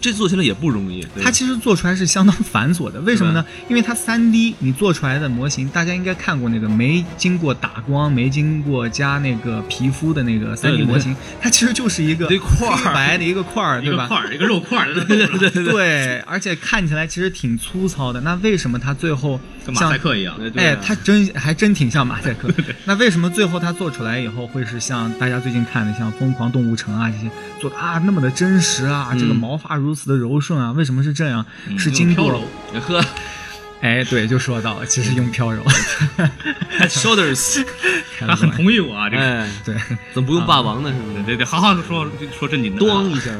[0.00, 1.04] 这做起来也不容易。
[1.20, 3.44] 它其实做出来是相当繁琐的，为什么呢？
[3.68, 14.06] 因为它三 D 你做出来的模型，大家应该看过那个没经过打光、没经过加那个皮肤的那个三 D 对对模型，它其实就是一个一块儿白的一个块儿， 对吧？
[14.06, 18.20] 块儿，一个肉块儿，对对对，对，而且看起来其实挺粗糙的。
[18.20, 20.38] 那为什么它最后像马赛克一样。
[20.54, 22.48] 哎它真还真挺像马赛克。
[22.84, 27.28] 那为什么最后它做出来以后会是像大家最近看的像《疯狂动物城》啊这些
[27.60, 30.72] 做的啊那么的真实啊，这个嗯毛发如此的柔顺啊？
[30.72, 31.44] 为什么是这样？
[31.68, 32.42] 嗯是经过飘柔
[32.80, 33.04] 呵
[33.80, 35.62] 哎，对，就说到了，其实用飘柔
[36.88, 37.64] shoulders，
[38.18, 39.22] 他很同意我啊，这个。
[39.22, 39.74] 哎，对，
[40.12, 40.90] 怎么不用霸王呢？
[40.92, 41.14] 是不是？
[41.22, 43.00] 对对对，好好说说正经的啊。
[43.00, 43.30] 咣一下，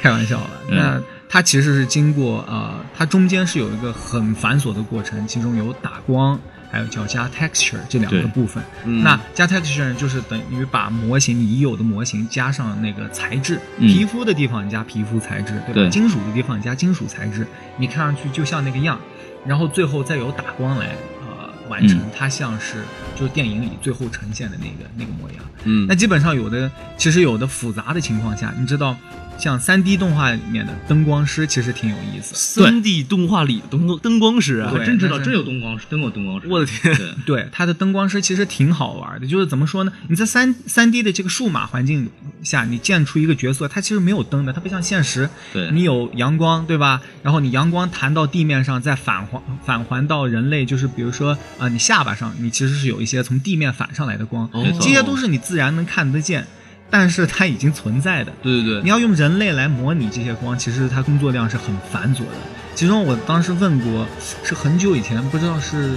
[0.00, 0.50] 开玩笑了。
[0.70, 8.62] 嗯那它其实是经过呃，它中间是有一个很繁琐的过程，其中有打光，还有叫加 texture 这两个部分。
[8.84, 15.72] 嗯那加 texture 就是等于把模型已有的模型加上那个材质，嗯皮肤的地方你加皮肤材质，对吧？
[15.74, 18.98] 对金属的地方你加金属材质，你看上去就像那个样，
[19.46, 20.94] 然后最后再有打光来
[21.26, 22.82] 呃完成嗯它像是
[23.16, 25.38] 就是电影里最后呈现的那个那个模样。
[25.64, 28.96] 嗯那基本上有的，其实有的复杂的情况下，你知道，
[29.38, 32.34] 像三 D 动画里面的灯光师其实挺有意思。
[32.34, 36.48] 三 D 动画里的灯光灯光师啊对我真知道真有灯光师，真有灯光师。
[36.48, 39.92] 我的天对， 他，的灯光师其实挺好玩的，就是怎么说呢？
[40.08, 42.10] 你在三三 D 的这个数码环境
[42.42, 47.00] 下，你建出一个角色，它其实没有灯的，它不像现实，对你有阳光，对吧？
[47.22, 56.46] 然后你阳光弹到地面上，再返还返还到人类，就是比如说啊、你下巴上，你其实是有一些从地面反上来的光，哦这些都是你自然能看得见，
[56.90, 58.32] 但是它已经存在的。
[58.42, 62.32] 对对对，你要用人类来模拟这些光，其实它工作量是很繁琐的。
[62.74, 64.06] 其中我当时问过，
[64.44, 65.96] 是很久以前，不知道是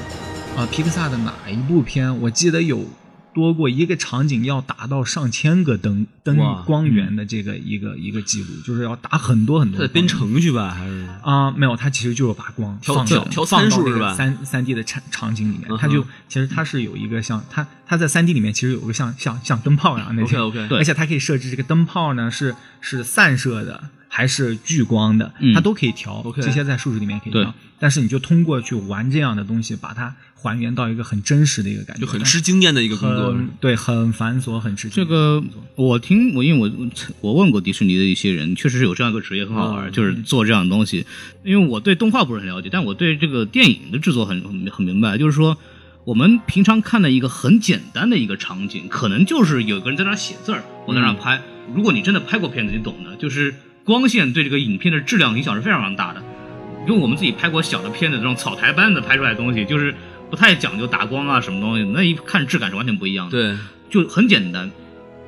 [0.57, 2.83] 呃皮克萨的哪一部片，我记得有
[3.33, 9.87] 多过一个场景要达到上千个灯灯光源的这个一个一个记录，就是要打很多很多光源。
[9.87, 10.71] 它编程序吧？
[10.71, 11.07] 还是？
[11.23, 14.13] 啊、没有，它其实就是把光调调调参数是吧？
[14.13, 15.69] 三三 D 的场场景里面。
[15.77, 23.83] 它就其实它是有一个像它它在三 D 里面其实有个像像像灯泡一样的那 OK 种而且它可以设置这个灯泡呢是是散射的
[24.13, 26.21] 还是聚光的，嗯它都可以调。
[26.35, 33.33] 这些在数值里面可以调，但是你就通过去玩这样的东西，把它还原到一个很真实的一个感觉，就很吃经验的一个工作。
[33.61, 35.41] 对，很繁琐，很吃这个
[35.75, 36.89] 我听我因为我
[37.21, 41.05] 我问过迪士尼的一些人，确实是有这样一个职业很好玩，哦就是做这样的东西。
[41.45, 45.57] 因为我对动画不是很了解，但我对这个电影的制作很很很明白，就是说。
[46.03, 51.39] 我们平常看的一个很简单的一个场景，可能就是有个人在那写字儿，我在那儿拍。
[51.75, 53.53] 如果你真的拍过片子，你懂的，就是
[53.85, 56.21] 光线对这个影片的质量影响是非常非常大的。
[56.87, 59.93] 因为我们自己拍过小的片子，这种草台班子拍出来的东西，就是
[60.31, 63.31] 不太讲究打光啊什么东西，那一看质感是完全不一样的。
[63.31, 64.71] 对，就很简单，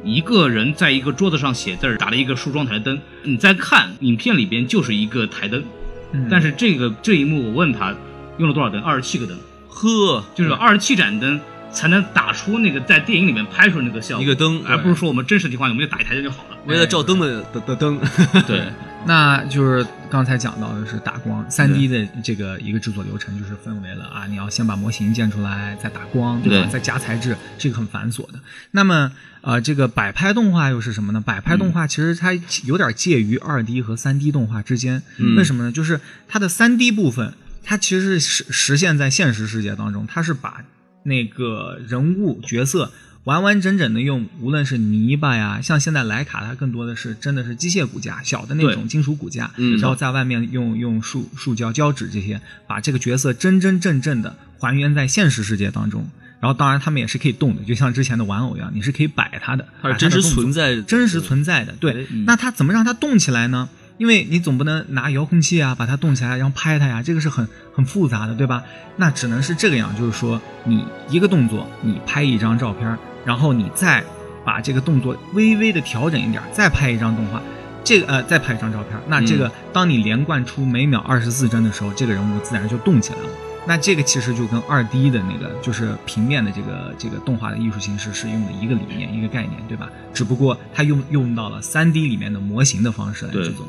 [0.03, 5.63] 一个人在一个桌子上写字儿，打了一个梳妆台灯，你再看影片里边就是一个台灯，
[6.11, 6.27] 嗯。
[6.27, 7.93] 但是这个这一幕我问他
[8.39, 9.37] 用了多少灯，二十七个灯，
[9.69, 11.39] 呵，就是二十七盏灯
[11.73, 16.57] 才能打出那个在电影里面拍出那个效果，一个灯而不是说我们真实情况我们就打一台灯就好了。
[16.65, 17.99] 为了照灯的的的灯，
[18.47, 18.71] 对，
[19.05, 26.65] 那就是刚才讲到的是打光，三 D 的这个一个制作流程就是分为了啊，你要先把模型建出来，再打光，对吧？
[26.65, 28.39] 对再加材质，这个很繁琐的。
[28.71, 31.19] 那么呃，这个摆拍动画又是什么呢？
[31.19, 32.31] 摆拍动画其实它
[32.63, 35.71] 有点介于二 D 和三 D 动画之间，嗯为什么呢？
[35.71, 40.63] 就是它的三 D 部分，它其实是实实现在现实世界当中，它是把
[41.03, 42.91] 那个人物角色。
[43.25, 56.05] 完完整整的用，无论是泥巴呀，像现在徕卡，它更多的是真的是机械骨架，小的那种金属骨架，嗯然后在外面用用塑塑胶胶纸这些，把这个角色真真正正的还原在现实世界当中。
[56.41, 61.71] 然后当然他们也是可以动的，就像之前的玩偶一样，你是可以摆它的，它是真实存在的真实存在的。
[61.79, 63.69] 对，嗯那它怎么让它动起来呢？
[63.97, 68.63] 因为你总不能拿遥控器啊把它动起来，然后拍它呀，这个是很很复杂的，对吧？
[68.97, 74.03] 那只能是这个样，就是说你一个动作，你拍一张照片，然后你再
[74.43, 77.41] 把这个动作微微的调整一点，再拍一张动画。
[77.83, 83.25] 这个呃，再拍一张照片，那这个、当你连贯出每秒二十四帧的时候，这个人物自然就动起来了。
[83.65, 89.89] 那这个其实就跟二 D 的那个就是平面的这个这个动画的艺术形式是用的一个理念一个概念，对吧？
[90.13, 93.65] 只不过它用用到了三 D 里面的模型的方式来制作。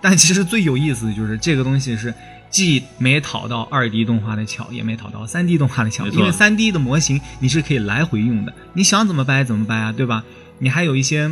[0.00, 2.12] 但其实最有意思的就是这个东西是
[2.50, 10.24] 既没讨到二 D 动画的巧，也没讨到三 D 动画的巧，因为三 D 的模型你是可以来回用的，你想怎么掰怎么掰啊，对吧？
[10.58, 11.30] 你还有一些。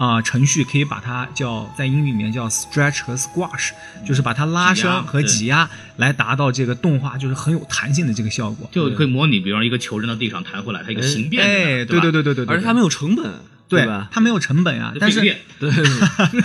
[0.00, 3.72] 啊、程序可以把它叫在英语里面叫 stretch 和 squash，
[4.06, 8.66] 就是把它拉伸和挤压来达到这个动画就是很有弹性的这个效果。
[8.72, 13.30] 就可以模拟，比方一个球扔到地上弹回来，它一个形变哎，对对对对对对，对而且它没有成本，
[13.68, 14.08] 对吧？
[14.10, 15.20] 它没有成本呀，但是
[15.60, 15.70] 对，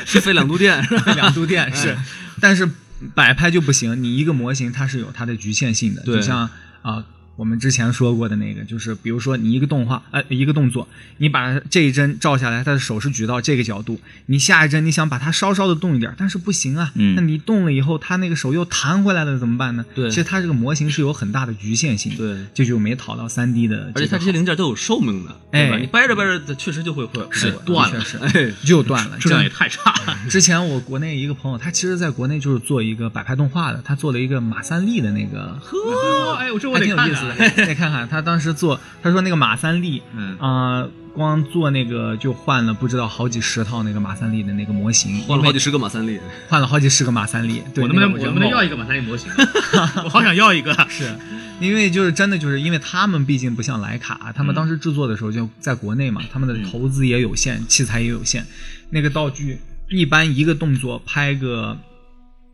[0.05, 0.85] 是费两度电？
[1.15, 1.97] 两度电 是，
[2.41, 2.69] 但是
[3.13, 6.49] 摆拍就不行，你一个模型它是有它的局限性的，对就像
[6.81, 7.01] 啊、
[7.35, 17.15] 我们之前说过的那个，就是比如说你一个动画，呃，一个动作，你把这一帧照下来，他的手是举到这个角度，你下一帧你想把它稍稍的动一点，但是不行啊，嗯。
[17.15, 19.85] 那你动了以后，他那个手又弹回来了，怎么办呢？
[19.93, 20.09] 对。
[20.09, 22.45] 其实它这个模型是有很大的局限性的，对。
[22.53, 25.35] 这就没讨到三 D 的，而且它这些零件都有寿命的？
[25.51, 25.77] 哎。
[25.79, 27.99] 你掰着掰着，它确实就会会是会断了。
[27.99, 28.17] 确实。
[28.17, 29.91] 哎， 就断了，质量也太差。
[30.05, 30.17] 了。
[30.29, 49.31] 之前我国内一个朋友，他其实在国内就是做一个摆拍动画的，他做了一个马三立的那个，呵，哎，我这我还得看挺有意思的看。，看看他当时做，他说那个马三立，嗯啊、光做那个就换了不知道好几十套那个马三立的那个模型，换了好几十个马三立，换了好几十个马三立，对，我能不能那个我能不能要一个马三立模型？
[50.03, 50.73] 我好想要一个。
[50.89, 51.15] 是
[51.61, 58.45] 因为就是真的就是因为他们毕竟不像徕卡，他们当时制作的时候就在国内嘛，他们的投资也有限，器材也有限，
[58.89, 59.57] 那个道具
[59.89, 61.77] 一般一个动作拍个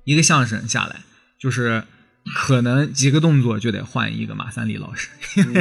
[0.03, 0.97] 一个相声下来，
[1.39, 1.83] 就是
[2.35, 5.09] 可能几个动作就得换一个马三立老师，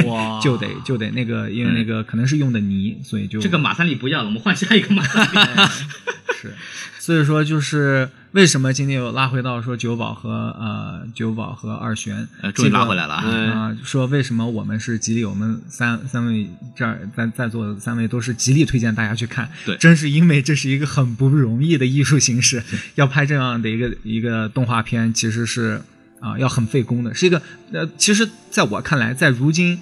[0.05, 0.39] 哇。
[0.41, 5.69] 就得就得那个，因为那个可能是用的泥，所以就这个马三立不要了，我们换下一个马三立。
[6.41, 6.55] 是，
[6.97, 13.77] 所以说就是为什么今天又拉回到说九保和呃九保和二玄，呃，终于拉回来了啊！
[13.83, 19.77] 说为什么我们是极力，我们三三位这儿在在座的三位都是极力推荐大家去看，对。
[19.77, 22.63] 真是因为这是一个很不容易的艺术形式，
[22.95, 25.79] 要拍这样的一个一个动画片，其实是
[26.21, 27.41] 啊、要很费工的，是一个
[27.73, 29.77] 呃，其实在我看来，在如今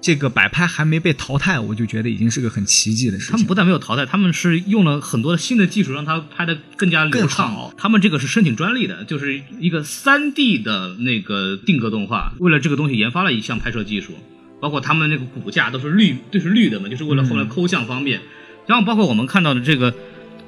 [0.00, 3.32] 这个摆拍还没被淘汰，我就觉得已经是个很奇迹的事情。
[3.32, 7.54] 他们不但没有淘汰，他们是用了很多的新的技术，让它拍的更加流畅。
[7.54, 14.12] 哦他们这个是申请专利的，就是一个三 D 的那个定格动画，为了这个东西研发了一项拍摄技术，
[14.60, 18.20] 包括他们那个骨架都是绿，都是绿的嘛，就是为了后来抠像方便。
[18.66, 19.92] 然后包括我们看到的这个，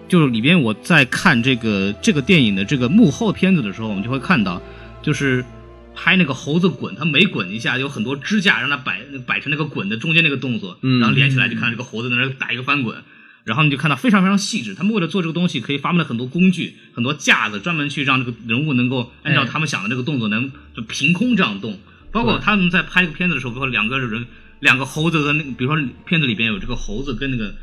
[0.08, 4.60] 就是里边我在看这个这个电影的这个幕后片子的时候，我们就会看到，
[5.08, 5.42] 就是
[5.94, 13.02] 拍那个猴子滚，它每滚一下有很多支架让它摆摆成那个滚的中间那个动作，嗯然后连起来就看到这个猴子在那打一个翻滚。
[13.44, 21.80] 然后你就看到非常非常细致，他们为了做这个东西，可以发明了很多工具、很多架子，专门去让这个人物能够按照他们想的这个动作，能就凭空这样动。
[22.12, 24.26] 包括他们在拍这个片子的时候，比如说两个人、
[24.60, 27.54] 两个猴子和那个，比如说片子里边有这个猴子跟那个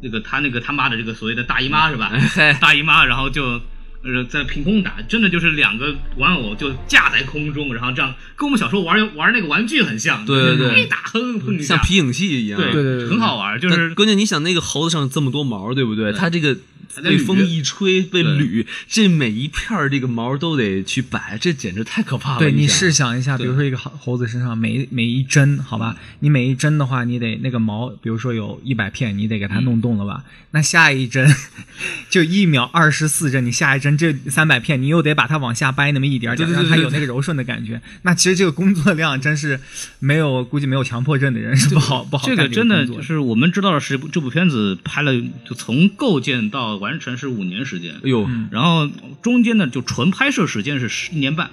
[0.00, 2.10] 那个他那个他妈的这个所谓的大姨妈是吧？
[2.34, 3.60] 嘿大姨妈，然后就
[4.06, 12.60] 呃在凭空打，真的就是两个玩偶就架在空中，然后这样跟我们小时候玩玩那个玩具很像，对对对一打哼哼一下像皮影戏一样。
[12.60, 16.12] 对对对对很好玩，就是关键你想那个猴子上这么多毛，对不对？
[16.12, 16.56] 它这个
[17.02, 22.38] 被风一吹被捋，这每一片儿这个毛都得去摆，这简直太可怕了。
[22.38, 30.24] 对你试想一下，比如说一个猴猴子身上每每一针，好吧，你每一针的话，你得那个毛，比如说有一百片，你得给它弄动了吧？
[30.52, 31.28] 那下一针
[32.08, 37.80] 就一秒二十四针，你下一针这三百片，你又得把它往下掰那么一点儿点让它有那个柔顺的感觉。
[38.02, 39.60] 那其实这个工作量真是
[39.98, 45.12] 没有，估计没有强迫症的人是不好不好干这个真的就是我们知道的是，这部片子拍了，
[45.46, 48.90] 就从构建到完成是五年时间，哎呦，嗯然后
[49.22, 51.50] 中间呢就纯拍摄时间是十一年半，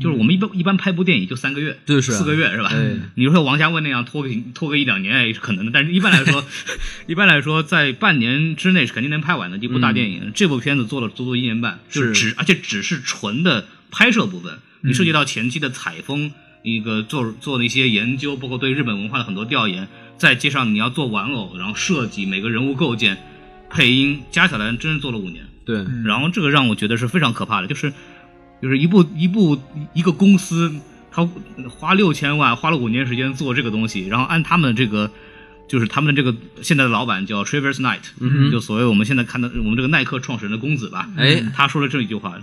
[0.00, 2.18] 就是我们一般一般拍部电影就三个月，对是啊。
[2.18, 2.70] 四个月是吧？
[2.72, 2.96] 哎。
[3.14, 6.44] 你说王家卫那样拖个拖个一两年也是可能的，但是一般来说，
[7.06, 10.32] 一般来说在半年之内是肯定能拍完的一部大电影。
[10.34, 16.32] 这部片子做了足足一年半，就是只而且只是纯的拍摄部分，你涉及到前期的采风。
[16.62, 23.16] 一个做做的一些研究，包括对日本文化的很多调研，再接上你要做玩偶，然后设计每个人物构建、
[23.70, 25.44] 配音，加起来真是做了五年。
[25.64, 27.92] 对，然后这个让我觉得是非常可怕的，就是
[28.60, 29.58] 就是一部一部
[29.94, 30.74] 一个公司，
[31.10, 31.26] 他
[31.68, 35.10] 花六千万花了五年时间做这个东西，然后按他们这个。
[35.70, 42.36] 就是他们的这个现在的老板叫 Travers Knight，、嗯就所谓我们现在看到我们这个耐克创始人的公子吧，哎他说了这一句话，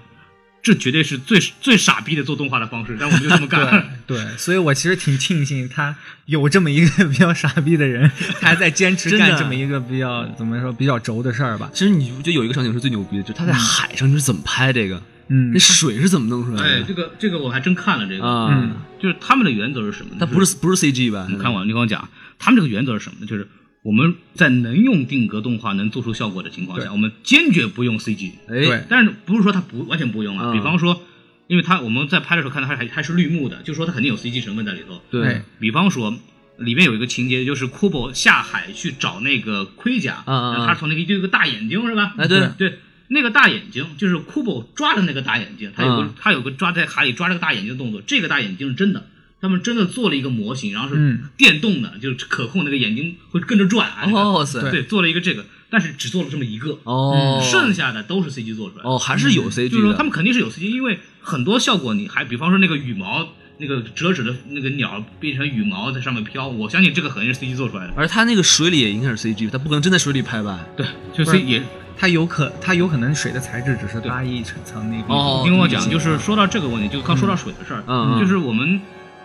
[0.68, 3.88] 这绝对是最最傻逼的做动画的方式，但我们就这么干。
[4.06, 11.72] 对，所以我其实挺庆幸他有这么一个 比较傻逼的人，他还在坚持真的干这么一个比较怎么说比较轴的事儿吧。
[11.74, 18.76] 其实你就有一个场景是最牛逼的，就是他在海上是怎么拍这个，嗯那，水是怎么弄出来哎，的这个这个我还真看了这个，啊嗯？
[19.00, 20.18] 就是他们的原则是什么呢？
[20.20, 21.28] 它不是不是 CG 吧？
[21.30, 23.26] 你看我，你跟我讲，他们这个原则是什么呢？
[23.26, 23.48] 就是
[23.88, 28.32] 我们在能用定格动画能做出效果的情况下，我们坚决不用 CG。
[28.50, 30.52] 哎对，但是不是说它不完全不用啊？
[30.52, 31.02] 嗯比方说，
[31.47, 35.02] 因为它我们在拍的时候看到它还还是绿幕的，就说它肯定有 CG 成分在里头。
[35.10, 36.13] 对哎，比方说，
[36.58, 42.13] 里面有一个情节，就是库珀下海去找那个盔甲，嗯嗯嗯然后他从那个就有个大眼睛是吧？
[42.17, 49.08] 哎对对，那个大眼睛就是库珀抓的那个大眼睛，他有个、嗯他有个抓在海里抓这个大眼睛的动作，这个大眼睛是真的。
[49.39, 51.30] 他们真的做了一个模型，然后是嗯。
[51.38, 58.89] 电动的，就是可控那个眼睛会跟着转哦塞，对，做了一个这个，但是只做了这么一个，哦，剩下的都是 CG 做出来的。
[58.89, 63.28] 哦还是有 CG 的，就是说他们肯定是有 CG，因为很多效果你还，比方说那个羽毛，
[63.60, 67.93] 那个折纸的那个鸟变成羽毛在上面飘，我相信这个肯定是 CG 做出来的。
[67.95, 70.65] 而它那个水里也应该是 CG，它不可能真在水里拍吧？
[70.76, 71.62] 对，就是 C 也
[71.95, 75.13] 它有可它有可能水的材质只是搭一层层那个。
[75.13, 75.89] 哦听我讲，嗯。
[75.91, 78.15] 就是说到这个问题，就刚说到水的事儿，嗯。
[78.15, 78.19] 嗯。
[78.19, 78.80] 就是我们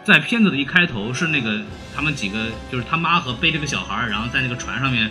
[0.04, 1.60] 在片子的一开头是那个
[1.94, 5.10] 他们几个，就是他妈和背着个小孩儿，然后在那个船上面，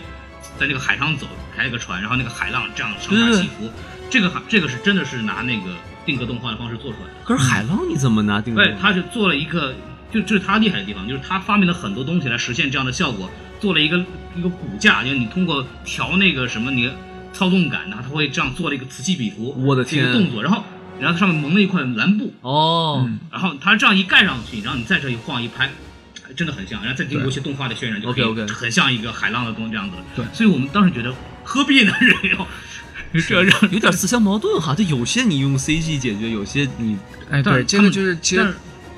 [0.60, 3.70] 在那个海上走，开一个船，然后那个海浪这样上下起伏，
[4.10, 5.72] 这个海这个是真的是拿那个
[6.06, 7.14] 定格动画的方式做出来的。
[7.24, 8.64] 可是海浪你怎么拿定格？
[8.64, 9.74] 对，他是做了一个，
[10.12, 13.30] 就这是他厉害的地方，就是他发明了很多东西来实现这样的效果，
[13.62, 13.98] 做了一个
[14.36, 16.92] 一个骨架，就是你通过调那个什么你
[17.32, 20.64] 操纵感，然后他会这样做了一个此起彼伏，我的天这个动作，然后
[21.02, 25.66] 然后它上面蒙了一块蓝布，哦，嗯然后它这样一盖上去，然后你在这一晃一拍。
[25.66, 29.98] 哎真的很像，然后再经过一些动画的渲染，就可以很像一个海浪的东西这样子。
[30.16, 31.92] 对所以我们当时觉得何必呢？
[32.00, 32.48] 人要
[33.28, 34.74] 这让有点自相矛盾哈。
[34.74, 36.98] 这有些你用 CG 解决，有些你
[37.30, 38.54] 哎，对，这但是他们个就是其实，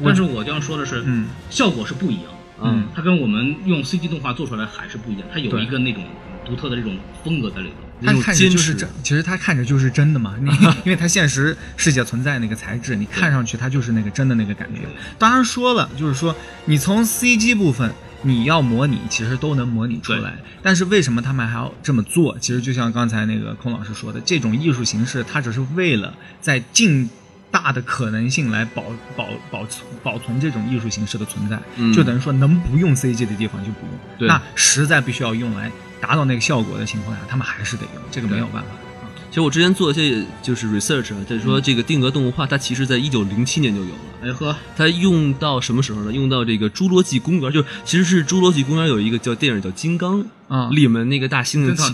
[0.05, 2.25] 但是我这样说的是，嗯效果是不一样。
[2.61, 6.03] 嗯它跟我们用 CG 动画做出来还是不一样，它有一个那种
[6.45, 7.82] 独特的这种风格在里头。
[8.03, 10.49] 那种它看着就是真，其实它看着就是真的嘛，你
[10.83, 14.81] 因为 它现实世界存在那个材质，你看上去它就是那个真的那个感觉。
[15.17, 16.35] 当然说了，就是说
[16.65, 17.91] 你从 CG 部分
[18.21, 20.35] 你要模拟，其实都能模拟出来。
[20.61, 22.37] 但是为什么他们还要这么做？
[22.39, 27.09] 其实就像刚才那个孔老师说的，这种艺术形式，它只是为了在尽
[27.51, 28.83] 大的可能性来保
[29.15, 33.89] 保保存保存这种艺术形式的存在，嗯就等于说能不用 CG 的地方就不用。
[34.17, 35.71] 对那实在必须要用来
[36.03, 38.67] 达到那个效果的情况下，他们还是得用，这个没有办法。
[39.29, 44.01] 其实我之前做一些就是 research 啊，就是说这个定格动画，它其实在一九零七年就有了。
[44.21, 46.11] 哎呵，它用到什么时候呢？
[46.11, 51.93] 用到这个《侏罗纪公园》，就是其实是《侏罗纪公园》有一个叫电影叫《金刚》，啊里面那个大猩猩，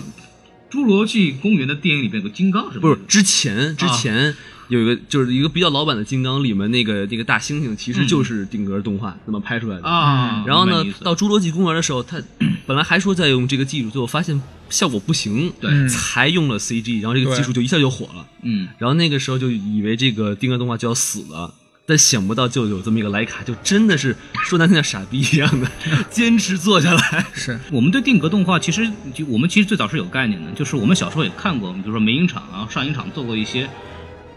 [0.70, 3.00] 侏罗纪公园的电影里面有个金刚是不是是？
[3.06, 4.36] 之前之前
[4.70, 9.86] 有一个就是一个比较老版的金刚，里面那个那个大猩猩其实就是定格动画那么拍出来的。
[9.86, 12.22] 啊，然后呢到侏罗纪公园的时候，他
[12.66, 14.40] 本来还说在用这个技术，最后发现
[14.70, 18.24] 效果不行，对嗯才用了 CG，然后这个技术就一下就火了。
[18.42, 21.52] 嗯，然后那个时候就以为这个定格动画就要死了，
[21.84, 25.68] 但想不到就有这么一个徕卡，就真的是说难听点傻逼一样的
[26.08, 27.26] 坚持做下来。
[27.34, 33.68] 是我们对定格动画其实就我们其实最早是有概念的，就是我们小时候也看过，比如说美影厂啊、上影厂做过一些，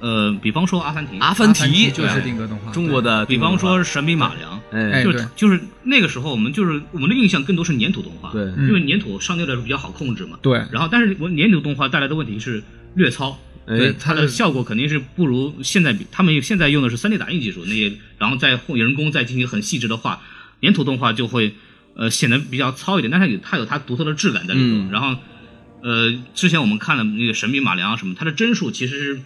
[0.04, 10.38] 呃，比方说阿凡提，阿凡提就是定格动画，中国的比方说神笔马良，哎就是就是那个时候我们就是我们的印象更多是粘土动画，对嗯因为粘土相对来说比较好控制嘛。
[10.41, 12.62] 对然后，但是我粘土动画带来的问题是
[12.95, 20.22] 略糙，对，它的效果肯定是不如现在比他们现在用的是 3D 打印技术，那些然后再后人工再进行很细致的画，
[20.62, 21.56] 粘土动画就会
[21.95, 24.66] 呃显得比较糙一点，但是它有它有它独特的质感在里头。
[24.66, 25.16] 嗯然后
[25.82, 29.22] 呃，之前我们看了那个神笔马良啊什么，它的帧数其实是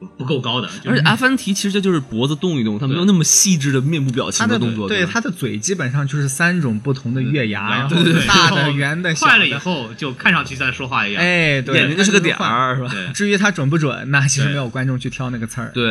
[0.00, 4.88] 不不够高的，就是而且阿凡提其实就是脖子动一动，他没有那么细致的面部表情的动作。
[4.88, 7.88] 吧对他的嘴基本上就是三种不同的月牙，
[8.26, 9.54] 大的、圆的、小快了以。
[9.54, 11.22] 后就看上去在说话一样。
[11.22, 12.34] 哎，对，眼睛就是个点。
[12.36, 12.90] 儿，是吧？
[13.12, 15.70] 至于他准不准，那其实没有观众去挑那个刺儿。
[15.74, 15.84] 对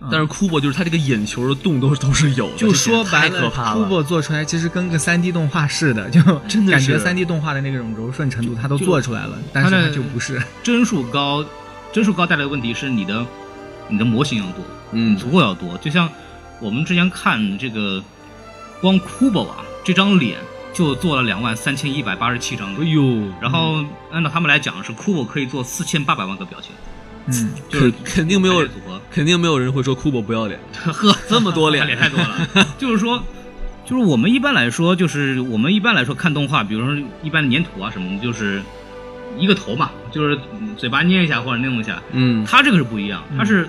[0.00, 3.50] 嗯，但是库珀就是他这个眼球的动都都是有的，就说白了。
[3.50, 10.40] ，Kubo 做出来其实跟个三 D 动画似的，就真的感觉三 D 动画的那种柔顺程度，他都做出来了，但是就不是。
[10.62, 11.44] 帧数高，
[11.92, 13.26] 帧数高带来的问题是你的
[13.88, 15.16] 你的模型要多，嗯。
[15.16, 15.76] 足够要多。
[15.78, 16.08] 就像
[16.60, 18.02] 我们之前看这个，
[18.80, 20.38] 光 Kubo 啊，这张脸
[20.72, 26.72] 就做了两万三千一百八十七张脸，哎呦，然后按照他们来讲是 Kubo 可以做四千八百万个表情，
[27.26, 31.86] 嗯，就是肯肯定没有组合，肯定没有人会说库珀不要脸， 呵，这么多脸。
[31.86, 32.66] 脸太多了。
[32.78, 33.22] 就是说，
[33.84, 38.62] 就是我们一般来说，就是我们一般来说看动画，比如说一般的粘土啊什么的，就是
[39.36, 40.38] 一个头嘛，就是
[40.76, 42.00] 嘴巴捏一下或者弄一下。
[42.12, 43.68] 嗯，它这个是不一样，它是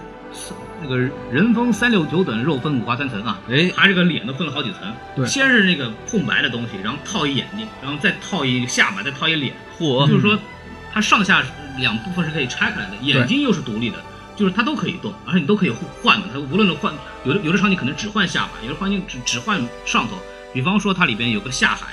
[0.82, 3.39] 那个人分三六九等，肉分五花三层啊。
[3.49, 10.38] 哎，它这个脸都分了好几层，对先是那个空白的东西，然后套一眼睛，然后再套一下巴，再套一脸，嚯，就是说
[10.93, 11.43] 它上下
[11.78, 13.97] 两部分是可以拆开来的，眼睛又是独立的，
[14.36, 16.28] 就是它都可以动，而且你都可以换的。
[16.34, 16.93] 它无论是换
[17.26, 20.18] 有的有的场景可能只换下巴，有的场景只只换上头。
[20.51, 21.88] 比方说它里边有个下海，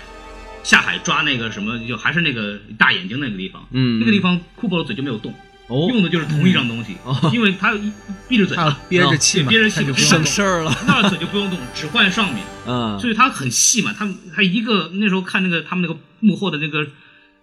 [0.66, 5.32] 下海抓那个什么，就还是那个大眼睛那个地方，嗯，那个地方库珀的嘴就没有动，
[5.68, 7.30] 哦，用的就是同一张东西，哦。
[7.32, 7.92] 因为他一
[8.28, 8.58] 闭着嘴
[8.88, 10.76] 憋着气嘛，憋着气就不用省事儿了。
[10.88, 12.42] 那嘴就不用动，只换上面。
[12.66, 16.84] 啊，所以它很细嘛，它它一个那时候看那个他们那个幕后的那个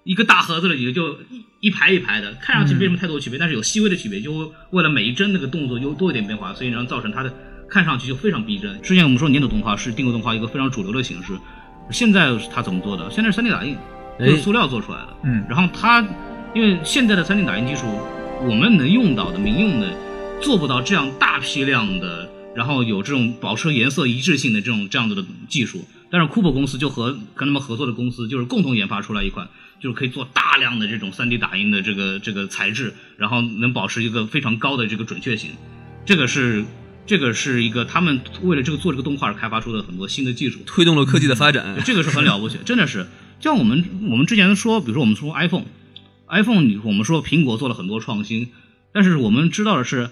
[0.04, 7.34] 一个大盒子里就一一排一排的，看上去没什么太多区别，但是有细微的区别，就为了每一帧那个动作又多一点变化，所以然后造成它的
[7.70, 8.82] 看上去就非常逼真。
[8.82, 11.32] 之前我们说粘土动画是定格动画一个非常主流的形式，
[11.90, 13.10] 现在它怎么做的？
[13.12, 13.78] 现在是 3D 打印，
[14.20, 15.10] 哎用塑料做出来的。
[15.24, 16.06] 嗯然后它
[16.54, 17.86] 因为现在的 3D 打印技术，
[18.42, 19.88] 我们能用到的民用的
[20.42, 25.84] 做不到这样大批量的，然后有这种保持颜色一致性的这种这样子的技术。
[26.12, 29.48] 但是 Kubo 公司就和跟他们合作的公司，就是共同研发出来一款，
[29.80, 35.50] 就是可以做大量的这种 3D 打印的这个这个材质，然后能保持一个非常高的这个准确性。
[36.06, 36.64] 这个是
[37.06, 40.60] 这个是一个他们为了这个做这个动画而开发出的很多新的技术。
[40.66, 43.08] 推动了科技的发展，这个是很了不起， 真的是。
[43.40, 48.50] 像我们我们之前说，比如说我们说 iPhone，iPhone 你我们说苹果做了很多创新，
[48.94, 50.10] 但是我们知道的是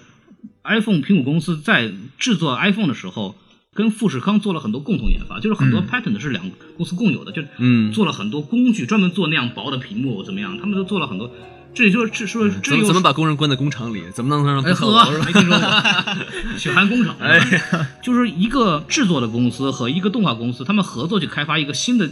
[0.64, 3.36] ，iPhone 苹果公司在制作 iPhone 的时候，
[3.72, 11.32] 跟富士康做了很多共同研发，就是很多嗯 patent 是两个公司共有的，就嗯做了很多工具，专门做那样薄的屏幕怎么样，他们都做了很多。
[11.74, 14.02] 这也就是这说这又怎么把工人关在工厂里？
[14.12, 17.16] 怎么能让哎不呵走是，吧没听说过，血汗工厂。
[17.20, 17.40] 哎，
[18.02, 22.10] 就是一个制作的公司和一个动画公司，他们合作去开发一个新的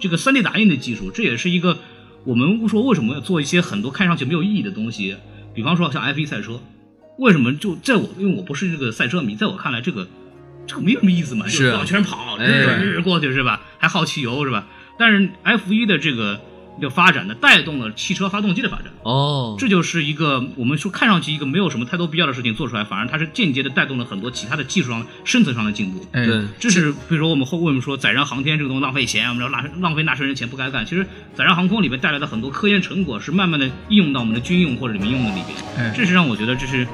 [0.00, 1.78] 这个 3D 打印的技术，这也是一个
[2.24, 5.16] 我们说为什么要做一些很多看上去没有意义的东西，
[5.54, 6.60] 比方说像 F 1赛车，
[7.18, 10.08] 为什么就在我因为我不是这个赛车迷，在我看来这个
[10.66, 12.46] 这个没什么意思嘛，是啊就往前跑，哎
[12.82, 13.62] 日日过去是吧？
[13.78, 14.66] 还耗汽油是吧？
[14.98, 16.40] 但是 F 1的这个
[16.80, 18.86] 的发展呢，带动了汽车发动机的发展。
[19.02, 26.06] 哦，这就是一个我们说看上去一个没有什么太多必要的事情做出来，反而它是间接的带动了很多其他的技术上、深层上的进步。
[26.12, 30.84] 哎，对，这是比如说我们后为什么说载人航天这个东西浪费钱，我们说浪浪费纳税人钱不该干。
[30.84, 36.86] 其实载人航空里面带来的很多科研成果是慢慢的应用到我们的军用或者民用的里边，哎这是让我觉得这是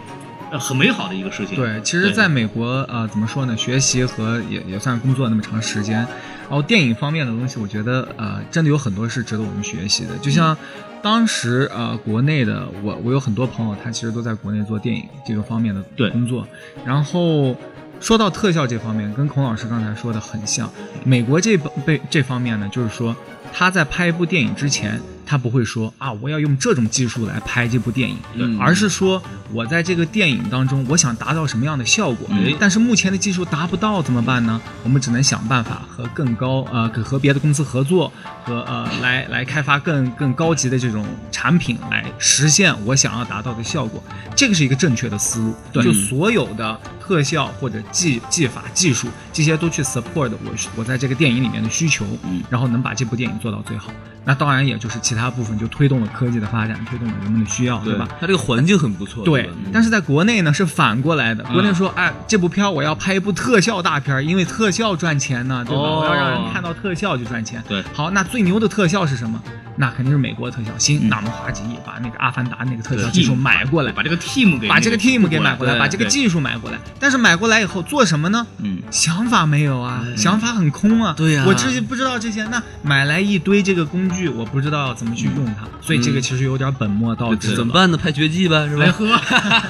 [0.53, 1.57] 呃很美好的一个事情。
[1.57, 3.57] 对，其实在美国，呃，怎么说呢？
[3.57, 10.17] 学习和也也算是工作那么长时间，然后电影方面的东西，我觉得呃，真的有很多是值得我们学习的。
[10.19, 10.57] 就像
[11.03, 16.47] 当时呃，国内的我我有很多朋友，他其实都在国内做电影这个方面的工作。
[16.85, 17.57] 然后
[17.99, 20.71] 说到特效这方面，跟孔老师刚才说的很像。
[21.03, 23.17] 美国这被这方面呢，就是说
[23.53, 32.29] 他在拍一部电影之前，他不会说啊，我要用这种技术来拍这部电影，嗯而是说我在这个电影当中，我想达到什么样的效果。
[32.31, 34.61] 哎但是目前的技术达不到怎么办呢？
[34.85, 38.13] 我们只能想办法和更高呃和别的公司合作，
[38.45, 44.03] 和呃来来开发更更高级的这种产品，来实现我想要达到的效果。
[44.37, 45.55] 这个是一个正确的思路。
[45.73, 53.93] 对就所有的特效或者技技法技术这些都去 support 我我在这个电影里面的需求，嗯然后能把这部电影做到最好。
[54.25, 58.07] 那当然也就是其他部分就推动了科技的发展，推动了人们的需要，对吧？
[58.21, 61.45] 它这个环境很不错，对吧，但是在国内呢是反过来的。
[61.49, 65.83] 嗯国内说，哎，这部片儿我要拍一部特效大片儿，因为特效赚钱呢，对吧？
[65.83, 67.61] 哦我要让人看到特效就赚钱。
[67.69, 69.43] 对好，那最牛的特效是什么？
[69.75, 76.79] 那肯定是美国特效，行，嗯那我们花几亿把那个《阿凡达》那个特效技术买过来，把这个 team 给把这个 team 给买过来，把这个技术买过来。
[77.03, 78.47] 但是买过来以后做什么呢？
[78.63, 78.79] 嗯。
[78.93, 81.13] 想法没有啊，想法很空啊。
[81.17, 87.57] 对呀我这不知道这些，那买来一堆这个工具，我不知道怎么去用它，所以这个其实有点本末倒置。
[87.57, 87.97] 怎么办呢？
[87.99, 88.85] 拍绝技呗，是吧？
[88.85, 89.21] 来喝，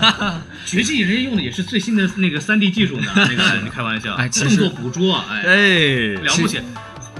[0.66, 5.57] 绝技人家用的也是最新的那个三 D 技术呢，那个你 开玩笑，哎其实动作捕捉，哎，哎，
[6.22, 6.61] 了不起，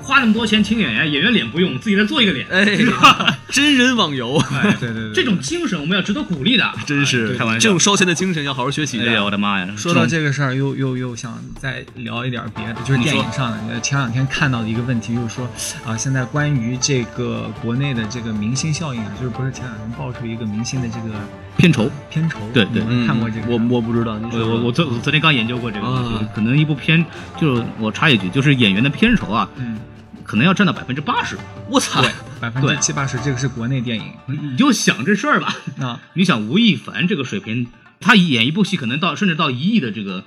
[0.03, 3.38] 花那么多钱请演员，演员脸不用，自己再做一个脸，哎是吧？
[3.48, 9.68] 真人网游，哎， 对对对，这种精神我们要值得鼓励的，真是哎开玩笑，这种烧钱的精神要好好学习哎呀，我的妈呀！
[9.76, 13.59] 说到这这个事儿，又又又想再聊一点别的，就是电影上的。
[13.70, 15.48] 呃前两天看到的一个问题，就是说
[15.84, 21.14] 啊、现在关于这个国内的这个明星效应啊，就是不是前两天爆出一个明星的这个
[21.57, 22.38] 片酬，片酬？
[22.53, 23.46] 对对看过这个？
[23.48, 27.05] 我我不知道，我我我昨我昨天刚研究过这个可能一部片，
[27.40, 29.78] 就是我插一句，就是演员的片酬啊，嗯，
[30.25, 31.37] 可能要占到百分之八十。
[31.68, 32.03] 我操，
[32.41, 34.05] 百分之七八十，这个是国内电影。
[34.27, 36.01] 你你就想这事儿吧，啊。
[36.14, 37.66] 你想吴亦凡这个水平，
[38.01, 40.25] 他演一部戏可能到甚至到一亿的这个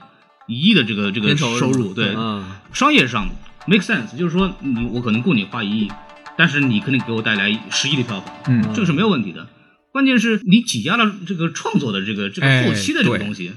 [0.48, 3.30] 一亿的这个这个收入，对，嗯，商业上
[3.68, 5.91] make sense，就是说你我可能雇你花一亿，
[6.38, 8.62] 但是你可能给我带来十亿的票房，嗯。
[8.74, 9.48] 这个是没有问题的。
[9.91, 13.54] 关键是你挤压了这个创作的这个这个哎后期的这个东西，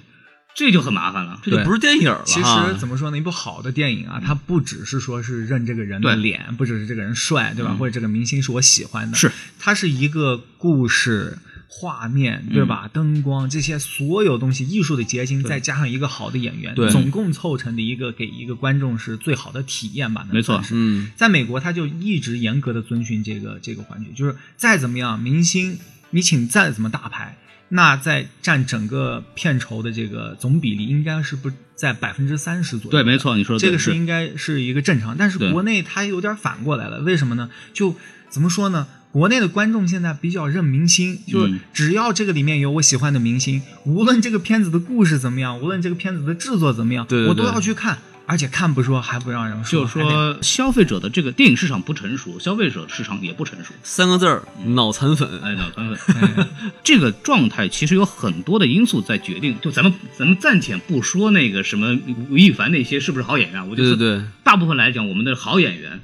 [0.58, 1.40] 这就很麻烦了。
[1.44, 2.20] 这就不是电影了。
[2.26, 3.16] 其实怎么说呢？
[3.16, 7.70] 一部好的电影啊，它不只是说是认这个人的脸，不只是这个人帅，对吧？
[7.72, 9.30] 嗯或者这个明星是我喜欢的，是
[9.60, 11.38] 它是一个故事。
[11.70, 12.88] 画面对吧？
[12.92, 20.26] 灯光这些所有东西，艺术的结晶，再加上一个好的演员，对总共凑成的一个给一个观众是最好的体验吧？
[20.32, 25.78] 没错嗯，在美国，他就一直严格的遵循这个这个环节，就是再怎么样，明星
[26.10, 27.36] 你请再怎么大牌，
[27.70, 32.90] 那在占整个片酬的这个总比例，应该是不在百分之三十左右。
[32.90, 33.18] 对，没。
[33.18, 37.50] 错，你说的这个是应该是一个正常，但是国内它有点反过来了，为什么呢？
[37.72, 37.94] 就
[38.30, 38.86] 怎么说呢？
[39.10, 47.98] 国内的观众现在比较认明星，就是嗯只要这个里面有我喜欢的明星，无论这个片子的故事怎么样，无论这个片子的制作怎么样，对对我都要去看，
[48.28, 53.72] 而且看不说还不让人说，就是说消费者的这个电影市场不成熟，消费者市场也不成熟。
[53.82, 55.26] 三个字儿，脑残粉。
[55.42, 56.46] 哎，脑残粉，
[56.84, 59.56] 这个状态其实有很多的因素在决定。
[59.62, 61.98] 就咱们咱们暂且不说那个什么
[62.28, 65.98] 吴亦凡那些是不是好演员，我觉得对对对大部分来讲，我们的好演员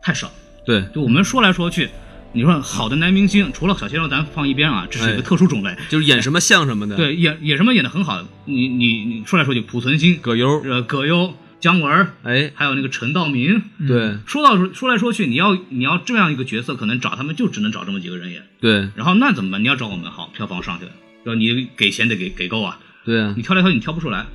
[0.00, 0.32] 太少。
[0.64, 1.90] 对，就我们说来说去，
[2.32, 5.76] 你说好的男明星，除了小鲜肉咱放一边啊，这是一个哎特殊种类。
[5.90, 13.62] 就是演什么像什么的。，对，演演什么演的很好，你你你说来说去，濮存昕、葛优，呃葛优、姜文儿，哎，还有那个陈道明。
[13.86, 18.42] 对说到说来说去，你要你要这样一个角色，可能找他们就只能找这么几个人演。
[18.60, 19.62] 对然后那怎么办？
[19.62, 20.92] 你要找我们好，票房上去了，
[21.24, 24.26] 要你给钱得给给够啊，对啊你挑来挑去你挑不出来。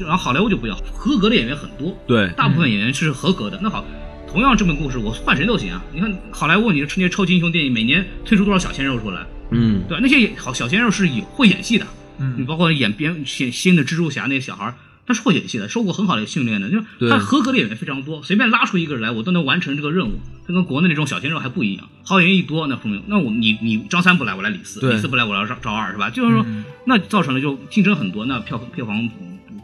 [0.00, 3.58] 然后好莱坞就不要，合格的演员很多，对，大部分演员是合格的。
[3.60, 3.84] 那好，
[4.28, 5.82] 同样这本故事我换谁都行啊。
[5.92, 10.00] 你看好莱坞，你这些超级英雄电影每年推出多少小鲜肉出来，嗯，对吧？
[10.00, 11.86] 那些好小鲜肉是有会演戏的，
[12.20, 14.74] 嗯你嗯包括演编新新的蜘蛛侠那些小孩儿
[15.06, 20.18] 他是会演戏的，受过很好的训练的，就是他合格的演员非常多，随便拉出一个人来，我都能完成这个任务。
[20.46, 26.10] 他跟国内那种小鲜肉还不一样，好演员一多，那说明那我你你张三不来，我来李四，李四不来，我来赵赵二，是吧？
[26.10, 26.44] 就是说，
[26.86, 29.14] 那造成了就竞争很多，那票票房不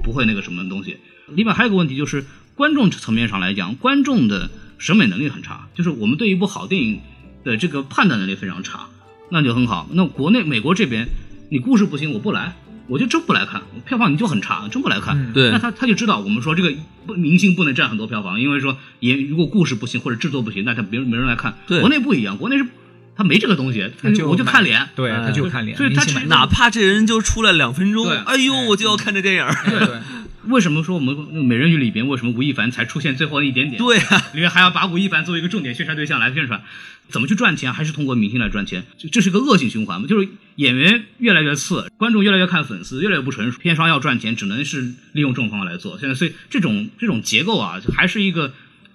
[0.05, 0.97] 不会那个什么东西。
[1.28, 2.24] 另外还有个问题就是
[2.55, 7.01] 观众层面上来讲，观众的审美能力很差，就是我们对一部好电影
[7.45, 8.86] 的这个判断能力非常差，
[9.30, 9.88] 那就很好。
[9.93, 11.09] 那国内美国这边，
[11.51, 12.55] 你故事不行，我不来。
[12.89, 15.33] 我就真不来看，票房你就很差，真不来看。
[15.33, 16.72] 对那他他就知道我们说这个
[17.07, 21.55] 不明星不能占很多票房，因为说也如果故事不行或者制作不行，那他别人没人来看。
[21.66, 22.66] 对国内不一样，国内是
[23.14, 24.89] 他没这个东西，他就我就看脸。
[24.97, 29.55] 对，哎他就看脸，所以他哪怕这人就出来两分钟对，哎呦，我就要看这电影儿。
[29.64, 30.01] 对对，
[30.49, 33.78] 为什么说我们那个美人鱼里边为什么吴亦凡才出现最后那一点点？
[33.78, 36.62] 对啊，里面还要把吴亦凡作为一个重点宣传对象来宣传，
[37.09, 37.72] 怎么去赚钱？
[37.72, 38.84] 还是通过明星来赚钱？
[38.99, 40.07] 这这是个恶性循环嘛？
[40.07, 44.80] 就是演员越来越次，观众越来越看粉丝，越来越不成熟，片商要赚钱，只能是
[45.12, 45.99] 利用这种方法来做。
[45.99, 48.53] 现在，所以这种这种结构啊，还是一个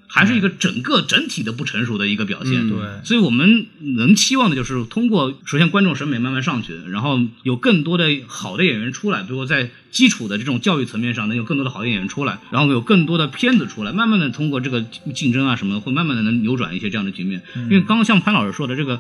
[0.07, 2.67] 还是一个整个整体的不成熟的一个表现。
[2.67, 14.81] 嗯对所以我们能期望的就是通过首先观众审美慢慢上去，然后有更多的好的演员出来，比如说在基础的这种教育层面上能有更多的好的演员出来，然后有更多的片子出来，慢慢的通过这个
[15.13, 17.41] 竞争啊什么的，会慢慢的能扭转一些这样的局面。
[17.55, 18.99] 因为刚刚像潘老师说的这个。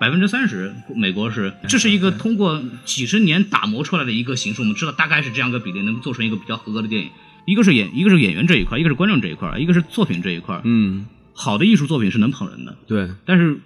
[0.00, 7.10] 百分之三十，美国是，这是一个通过几十年打磨出来的一个形式，我们知道大概是这样一个比例，能做成一个比较合格的电影。
[7.48, 10.60] 一个是演，一个是演员这一块，一个是观众这一块，一个是作品这一块。
[10.64, 13.58] 嗯，好的艺术作品是能捧人的，对，但是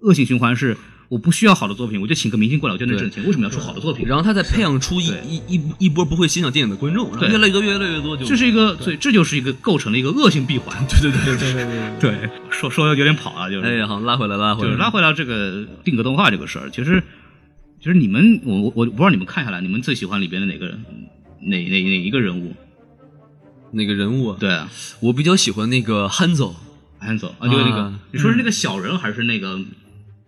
[0.00, 0.76] 恶性循环是
[1.08, 3.24] 我不需要好的作品，我就请个明星过来，我就能挣钱。
[3.24, 4.08] 为什么要出好的作品？
[4.08, 10.84] 然后他再培养出一一一一波不会欣赏电影的观众，然后越来越多，越来越多，就这是一个，所以这就是一个构成了一个恶性闭环。
[10.88, 11.64] 对对对对对
[12.00, 13.66] 对对，说说的有点跑了，就是。
[13.66, 17.00] 哎，好拉回来，拉回来，就是拉回来这个定格动画这个事儿，其实
[17.78, 20.82] 其实你们，我我我不知道你们看下来，你们最喜欢里边的哪个人，
[21.42, 22.52] 哪哪哪一个人物？
[23.72, 24.70] 那个人物啊，对啊，
[25.00, 26.56] 我比较喜欢那个汉走，
[26.98, 29.58] 安走啊，就是那个啊，你说是那个小人还是那个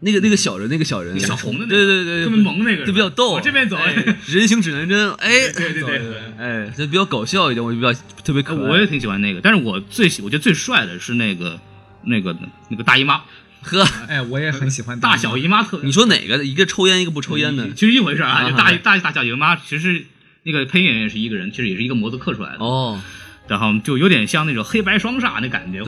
[0.01, 3.33] 那个那个小人，那个小人，小红的那个对对对，特别萌那个人就比较逗。
[3.35, 3.95] 往这边走哎
[4.27, 6.21] 人形指南针，哎，对对对对。
[6.39, 7.93] 哎，这比较搞笑一点，我就比较
[8.25, 8.71] 特别可爱。
[8.71, 11.59] 我也挺喜欢那个，但是我最喜，我觉得最帅的是那个
[12.05, 12.37] 那个
[12.69, 13.23] 那个大姨妈，
[13.63, 15.81] 呵，哎，我也很喜欢大小姨妈特。
[15.83, 16.45] 你说哪个？
[16.45, 17.71] 一个抽烟，一个不抽烟的。
[17.71, 20.05] 其实一回事啊，啊就大大大小姨妈，其实
[20.43, 22.59] 那个配音演员是一个人，其实也是一个模子刻出来的。
[22.59, 23.01] 哦，
[23.47, 25.83] 然后就有点像那种黑白双煞那感觉，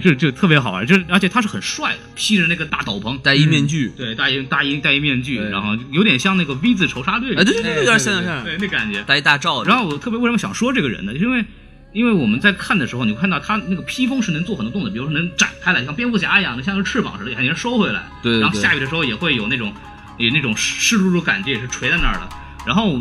[0.00, 3.92] 就就特别好玩，就是而且他是很帅的，披着那个大斗篷，戴一面具。
[3.96, 9.02] 对，戴一大一戴一面具，然后有点像那个 V 字仇杀队，哎，对对对，哎有点像对对像对那感觉。
[9.02, 9.62] 戴一大罩。
[9.64, 11.12] 然后我特别为什么想说这个人呢？
[11.14, 11.44] 因为
[11.92, 18.02] 因为我们在看的时候，你会看到他那个披风是能做很多动作，比如说能展开来，像蝙蝠侠一样的，像个翅膀似的，还能收回来。
[18.22, 19.70] 对对对然后下雨的时候也会有那种
[20.16, 22.28] 有那种湿漉漉感觉，也是垂在那儿的。
[22.64, 22.98] 然后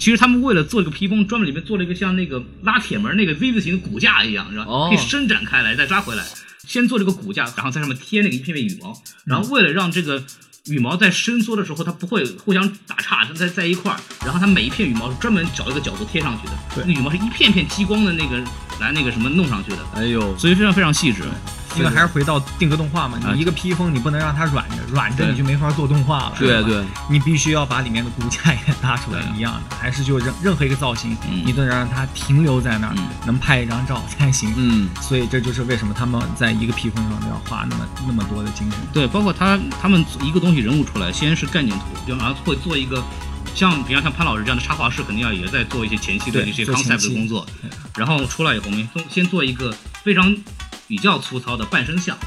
[0.00, 4.88] 其实他们为了做这个披风，专门里面做了一个像那个拉铁门那个 V 字形的骨架一样，然后哦。
[4.88, 6.24] 可以伸展开来再扎回来。
[6.66, 10.22] 先做这个骨架，然后在上面贴那个一片片羽毛，然后为了让这个
[10.66, 18.38] 羽毛在伸缩的时候，它不会互相打岔，它在在一块儿，然后它每一片羽毛是专门找一个角度贴上去的，对那羽毛是一片片激光的那个
[18.80, 21.24] 来那个什么弄上去的，哎呦，所以非常非常细致。
[21.76, 26.30] 因为还是回到定格动画嘛，啊你一个披风你不能让它软着，软着你就没法做动画了。
[26.30, 34.52] 吧对对，你必须要把里面的骨架也搭出来一样的，还是就任任何一个造型，嗯你都得让它停留在那儿嗯，能拍一张照才行。
[34.56, 38.78] 嗯， 所以这就是为什么他们在一个披风上都要花那么那么多的精神。
[38.92, 43.02] 对，包括他他们一个东西人物出来，先是概念图，然后会做一个
[43.54, 47.46] 像比方像潘老师这样的插画师，肯定要也在做一些前期的对一些 concept 的工作，
[47.96, 50.34] 然后出来以后，我们先先做一个非常
[50.90, 52.18] 比较粗糙的半身像。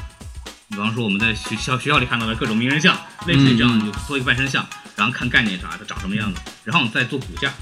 [0.70, 2.96] 比方说我们在学校学校里看到的各种名人像，
[3.26, 7.52] 类似于这样，嗯就做一个半身像，然后看概念啥的长什么样子，然后再做骨架，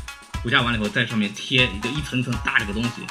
[0.45, 3.03] 骨架完了以后在上面贴一个一层层搭这个东西，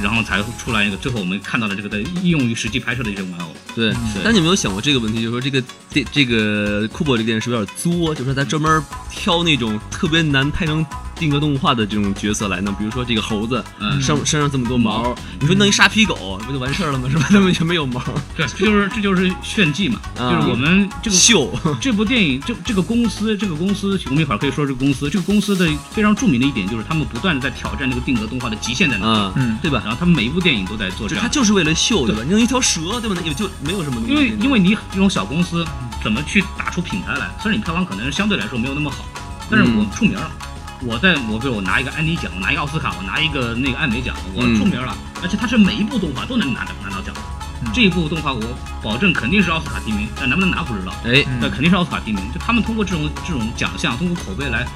[0.00, 3.54] 然后才会出来一个最后我们看到的这个在应用于实际拍摄的一些玩偶。
[3.74, 3.92] 对。
[4.22, 5.20] 但你有没有想过这个问题？
[5.20, 5.60] 就是说这个
[5.90, 17.08] 电这个库珀这个电视有点作，就是说他专门挑那种特别难拍成定格动画的这种角色来弄，比如说这个猴子，嗯上身上这么多毛，你说弄一沙皮狗不就完事儿了吗？
[17.10, 17.26] 是吧？
[17.30, 18.02] 他们就没有毛，
[18.36, 21.52] 对，这就是这就是炫技嘛，啊就是我们这个秀。
[21.80, 29.80] 这部电影，这这个公司，这个公司，我们一会儿可以说这个公司，这个公司的非常著名的一点就是他们不断的在挑战这个定格动画的极限在哪嗯对吧？
[29.84, 32.22] 然后他们每一部电影都在做这就样他就是为了秀，对吧？
[32.24, 33.16] 你弄一条蛇，对吧？
[33.18, 34.12] 那也就没有什么东西。
[34.12, 35.64] 因为因为你这种小公司
[36.02, 37.30] 怎么去打出品牌来？
[37.40, 39.04] 虽然你票房可能相对来说没有那么好，
[39.50, 40.30] 但是我嗯出名了。
[40.86, 47.14] 我在我比如我拿一个安妮奖，我拿一个奥斯卡，我拿一个那个艾美奖，我嗯出名了，而且他是每一部动画都能拿到拿到奖。
[47.72, 48.42] 这一部动画我
[48.82, 50.92] 保证肯定是奥斯卡提名，但能不能拿不知道。
[51.04, 52.20] 哎，那肯定是奥斯卡提名。
[52.32, 54.66] 就他们通过这种这种奖项，通过口碑来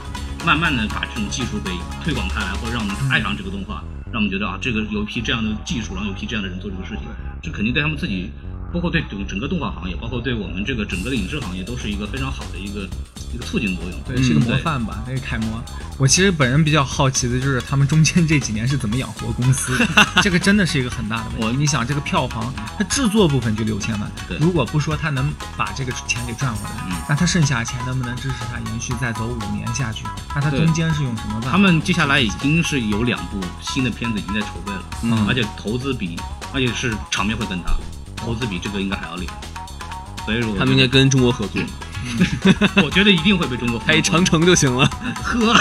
[0.46, 1.70] 慢慢的把这种技术给
[2.02, 7.04] 推广开来，或者让我们爱上这个动画，让我们觉得啊，这个有一批这样的技术，然后有一批这样的人做这个事情，
[7.42, 8.30] 这肯定对他们自己，
[8.72, 12.88] 包括对整整个动画行业，包括对我们这个整个的影视行业，都是一个非常好的一个
[13.32, 13.98] 一个促进作用。
[14.06, 15.62] 对，是个模范吧，那个楷模。
[15.96, 19.76] 我其实本人比较好奇的就是他们中间这几年是怎么养活公司，
[20.22, 21.56] 这个真的是一个很大的问我题。
[21.56, 30.04] 你想这个票房，它制作部分就六千万对，如果不说他能把这个钱给赚回来，嗯那他剩下的钱能不能支持他延续再走五年下去？
[30.34, 31.50] 那他中间是用什么办法？
[31.52, 36.16] 他们接下来已经是有两部新的片子已经在筹备了，嗯而且投资比，
[36.52, 37.76] 而且是场面会更大，
[38.28, 39.34] 投资比这个应该还要厉害。
[40.26, 41.62] 所以说他们应该跟中国合作，
[42.84, 44.86] 我觉得一定会被中国拍长城就行了。
[45.22, 45.54] 呵。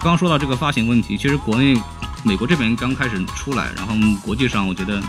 [0.00, 1.80] 刚 刚说到这个发行问题，其实国内、
[2.24, 5.00] 美国这边刚开始出来，然后国际上，我觉得，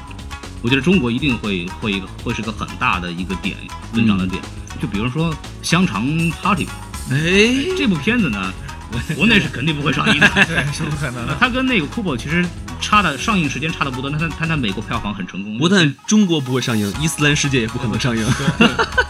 [0.62, 3.58] 我觉得中国一定会会一个会是个很大的一个点
[3.92, 4.40] 增长的点。
[4.80, 6.06] 就比如说香肠
[6.44, 6.68] Party
[7.10, 8.54] 哎，这部片子呢，
[9.18, 10.30] 国内是肯定不会上映的。
[10.46, 11.36] 对，是不可能的。
[11.40, 12.46] 它跟那个 Kubo 其实
[12.82, 15.58] 差的上映时间差的不多，那它它在美国票房很成功。
[15.58, 18.26] 不但中国不会上映，伊斯兰世界也不可能上映。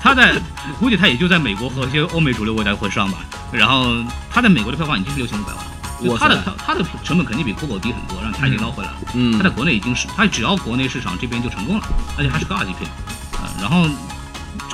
[0.01, 0.35] 它在
[0.79, 3.19] 估计它也就在美国和一些欧美主流国家会上吧。
[3.51, 3.95] 然后
[4.29, 8.97] 它在美国的票房已经是六千五百万了，它的塞它它的成本肯定比 Kubo 低很多，让它已经捞回来了。
[9.13, 11.83] 嗯它在国内已经是它只要国内市场这边就成功了，
[12.17, 12.89] 而且还是个二级片。
[13.33, 13.87] 呃，然后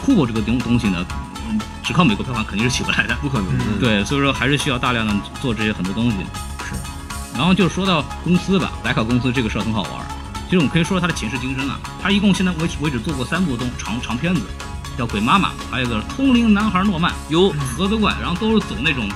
[0.03, 1.05] Kubo 这个东东西呢，
[1.47, 3.15] 嗯只靠美国票房肯定是起不来的。
[3.21, 3.47] 不可能。
[3.57, 6.17] 嗯，对，所以说还是需要大量的做这些很多东西。
[7.35, 10.05] 是，然后就说到公司吧，莱卡公司这个事儿很好玩儿。
[10.45, 14.41] 其实我们可以说说他的前世今生啊，他一共现在为为止做过三部东长长片子，
[14.97, 19.09] 叫《鬼妈妈》，还有一个《通灵男孩诺曼》，有，盒子怪，然后都是走那种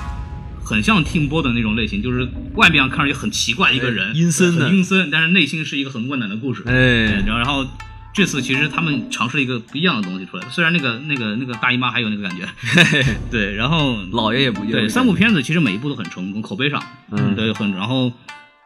[0.64, 6.64] 很像听波的那种类型，就是外面看上去很奇怪一个人，哎阴森的阴森，但是内心是一个很温暖的故事。
[6.66, 7.64] 哎，然后然后
[8.12, 12.46] 这次其实他们尝试了一个不一样的东西出来，虽然那个那个那个大姨妈还有那个感觉，
[13.30, 14.72] 对，然后 老爷也不一样。
[14.72, 16.82] 对，三部片子其实每一部都很成功，口碑上，
[17.12, 17.70] 嗯对，很。
[17.72, 18.12] 然后，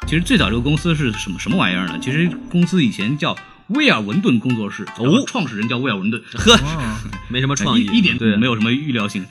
[0.06, 1.98] 其实最早这个公司是什么什么玩意儿呢？
[2.00, 3.36] 其实公司以前叫
[3.68, 6.96] 威尔文顿工作室，哦创始人叫威尔文顿，呵， 哦，
[7.28, 9.24] 没什么创意，一一点对没有什么预料性。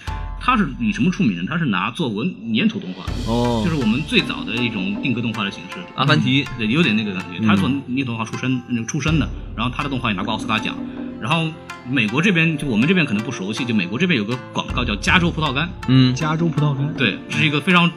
[0.45, 1.43] 他是以什么出名呢？
[1.47, 5.77] 他是拿做文粘土动画，哦，就是我们最早的一种定格动画的形式。
[5.95, 7.39] 阿凡提，对，有点那个感觉。
[7.47, 10.75] 他做粘土动画出身，那个出身的，然后他的动画也拿过奥斯卡奖。
[11.21, 11.49] 然后
[11.89, 17.89] 美国这边就我们这边可能不熟悉，就美国这边有个广告叫加州葡萄干，嗯，加州葡萄干，对，这是一个非常，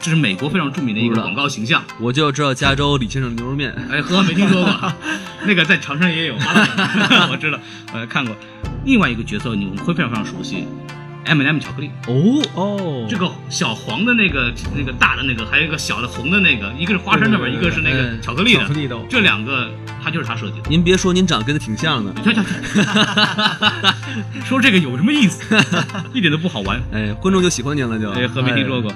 [0.00, 1.82] 这是美国非常著名的一个广告形象。
[2.00, 3.70] 我就知道加州李先生牛肉面。
[3.92, 4.92] 哎，呵，没听说过，
[5.44, 6.34] 那个在长春也有，
[7.30, 7.58] 我知道，
[7.92, 8.34] 呃，看过。
[8.86, 10.64] 另外一个角色你们会非常非常熟悉
[11.24, 19.70] ，M&M 巧克力，哦，哦，这个小黄的那个、那个大的那个，还有一个小的红的那个，一个是花生的味儿，对对对一个是那个巧克力的，巧克力豆这两个
[20.02, 20.68] 他就是他设计的。
[20.68, 22.14] 您别说，您长得跟他挺像的。
[24.44, 25.56] 说这个有什么意思？
[26.14, 26.80] 一点都不好玩。
[26.92, 28.10] 哎，观众就喜欢您了，就。
[28.10, 28.92] 哎，和没听说过。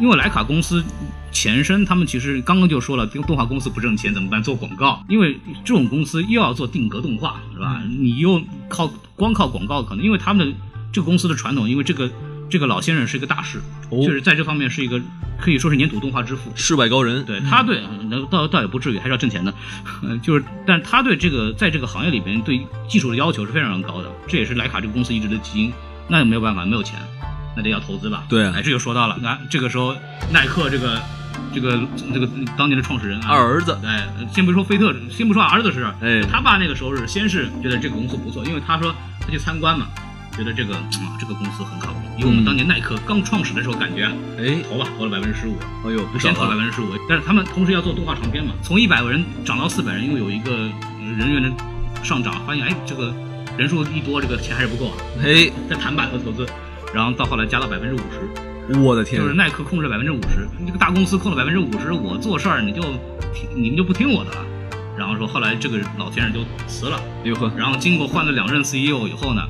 [0.00, 0.84] 因为莱卡公司
[1.32, 4.42] 前身，他们其实刚刚就说了，动画公司不挣钱怎么办？
[4.42, 5.02] 做广告。
[5.08, 7.82] 因为这种公司又要做定格动画，是吧？
[7.88, 10.56] 你又靠光靠广告，可能因为他们的
[10.92, 12.10] 这个公司的传统，因为这个
[12.50, 13.58] 这个老先生是一个大师，
[13.90, 15.00] 哦就是在这方面是一个
[15.40, 16.50] 可以说是粘土动画之父。
[16.54, 17.24] 世外高人。
[17.24, 19.52] 对他对，呃倒倒也不至于，还是要挣钱的，
[20.02, 25.72] 呃， 就是，但他对这个在这个行业里边对技术的要求是非常高的，这也是莱卡这个公司一直的基因。
[26.08, 26.98] 那也没有办法，没有钱，
[27.54, 28.24] 那得要投资吧？
[28.30, 29.94] 对啊哎，这就说到了，那这个时候
[30.32, 30.98] 耐克这个
[31.54, 31.78] 这个
[32.14, 32.26] 这个
[32.56, 39.86] 当年的创始人啊，二儿子哎，先不说菲特，先不说儿子的事，哎他爸那个时候是先是觉得这个公司不错，因为他说他去参观嘛，
[40.38, 40.80] 觉得这个啊
[41.18, 46.54] 这个公司很靠谱，因为我们当年耐克刚创始的时候感觉啊，哎，投吧投了百分之十五，哎呦，先投百啊。
[46.54, 51.50] 分之十五，但是他们同时要做动画长片嘛，从一百个人涨到四百人，因为有一个呃人员的
[52.04, 53.12] 上涨，发现哎这个
[53.56, 56.46] 人数一多，这个钱还是不够啊，哎，再谈吧和投资，
[56.94, 59.20] 然后到后来加到百分之五十，我的天。
[59.20, 62.80] 就是，耐克控制百分之五十，这个大公司控了百分之五十，我做事儿你就
[63.34, 64.46] 听你们就不听我的了。
[64.96, 69.42] 然后说后来这个老先生就辞了，哎呦呵，然后经过换了两任 CEO 以后呢，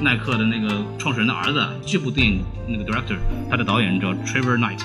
[0.00, 3.16] 耐克的那个创始人的儿子，这部电影那个 director，
[3.50, 4.80] 他的导演叫 Trevor Knight。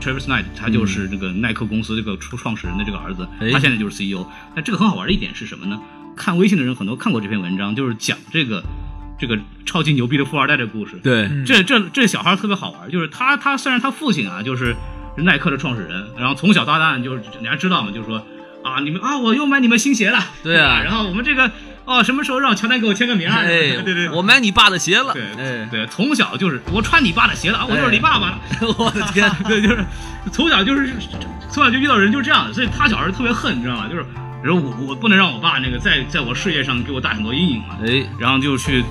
[0.00, 4.26] Travis Knight，他就是这个耐克公司这个初创始人的这个儿子，哎他现在就是 CEO。
[4.56, 5.78] 那这个很好玩的一点是什么呢？
[6.16, 8.64] 看微信的人很多看过这篇文章，就是讲这个
[9.18, 10.98] 这个超级牛逼的富二代的故事。
[11.02, 14.74] 对，嗯这这这小孩特别好玩，就是他他虽然他父亲啊就是
[15.16, 18.24] 是耐克的创始人，然后从小到大就是人家知道嘛，就是说
[18.64, 21.50] 啊你们啊我又买你们新鞋了，对啊 然后我们这个
[21.90, 23.38] 哦什么时候让乔丹给我签个名啊？
[23.38, 25.12] 哎，对对，我买你爸的鞋了。
[25.12, 28.40] 对哎，对，从小就是我穿你爸的鞋了啊，我就是你爸爸了。
[28.78, 29.84] 我的天， 对，就是
[30.30, 30.94] 从小就是
[31.50, 33.88] 从小就遇到人就是这样，所以他小时候特别恨，你知道吗？
[33.88, 34.04] 就是
[34.42, 38.84] 然后我我不能让我爸那个在在我事业上给我带很多阴影嘛，哎，然后就去，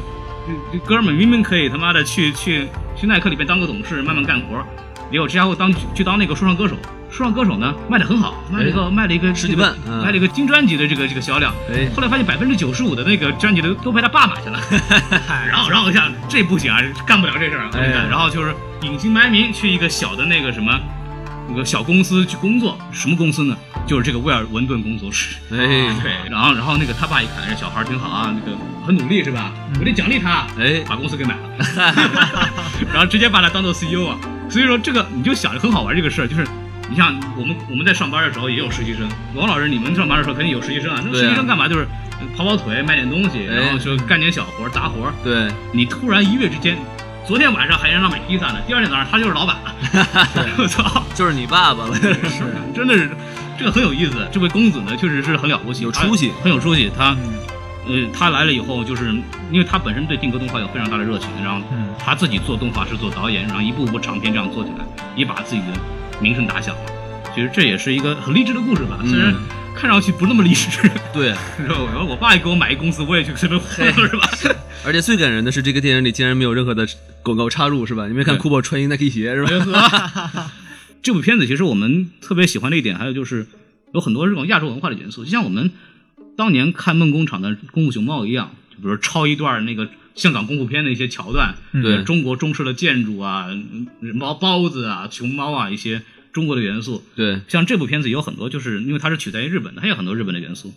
[0.72, 4.66] 这哥们儿明明可以他妈的去去去耐克里边当个董事，慢慢干活儿，
[5.12, 6.76] 结果这家伙当去当那个说唱歌手，
[7.12, 11.54] 说唱歌手呢卖的很好，卖了一个、卖了一个十几万嗯卖了一个金专辑的这个这个销量。
[11.74, 14.60] 哎后来发现百分之九十五的那个专辑的都被他爸买去了，
[15.50, 17.70] 然后然后我想这不行啊，干不了这事儿
[18.10, 20.80] 然后就是隐姓埋名去一个小的那个什么。
[21.52, 23.58] 那个小公司去工作，什么公司呢？
[23.88, 25.36] 就是这个威尔文顿工作室。
[25.52, 25.58] 哎
[26.04, 28.56] 对，然后然后那个他爸一看这小孩挺好啊，那个
[28.86, 29.52] 很努力是吧？
[29.80, 31.66] 我得奖励他，哎把公司给买了，
[32.94, 34.16] 然后直接把他当做 CEO 啊。
[34.48, 36.46] 所以说这个你就想着很好玩这个事儿，就是
[36.90, 41.02] 你像我们我们在上班的时候也有实习生，王老师你们上班的时候肯定有实习生啊。
[41.06, 41.68] 那实习生干嘛？
[41.68, 41.88] 就是
[42.36, 45.12] 跑跑腿，卖点东西，哎然后就干点小活、杂活。
[45.24, 46.78] 对，你突然一跃之间，
[47.26, 49.76] 昨天晚上还让他买披萨呢，第二天早上他就是老板了。
[50.58, 51.04] 我操！
[51.14, 53.10] 就是你爸爸了，是真的是
[53.58, 54.28] 这个很有意思。
[54.32, 56.92] 这位公子呢，确实是很了不起，有出息很有出息。
[56.98, 57.16] 他，
[57.88, 59.14] 呃，他来了以后，就是
[59.52, 64.86] 因为他本身对定格动画有非常大的热情，然后嗯他自己做动画师、做导演，然后一步步长篇这样做起来，
[65.16, 65.68] 也把自己的
[66.22, 66.82] 名声打响了。
[67.36, 69.40] 其实这也是一个很励志的故事吧，虽然嗯
[69.76, 70.90] 看上去不那么励志。
[71.14, 71.30] 对。
[71.58, 74.30] 然后我我爸也给我买一公司，我也去随便混了是吧？
[74.86, 76.88] 而且最感人的是，这个电影里竟然没有任何的
[77.24, 78.08] 广告插入，是吧？
[78.08, 80.52] 你没看对库珀穿一 Nike 鞋，是吧？
[81.02, 83.48] 这部片子其实我们特别喜欢的一点，还有就是
[83.94, 85.72] 有很多这种亚洲文化的元素，就像我们
[86.36, 89.88] 当年看梦工厂的《功夫熊猫》一样，就比如抄一段那个
[90.20, 93.48] 香港功夫片的一些桥段，嗯对中国中式的建筑啊，
[94.02, 96.02] 嗯包包子啊，熊猫啊，一些
[96.34, 97.04] 中国的元素。
[97.16, 100.74] 对，像这部片子也有很多，就是因为它是取材于日本的，它有很多日本的元素，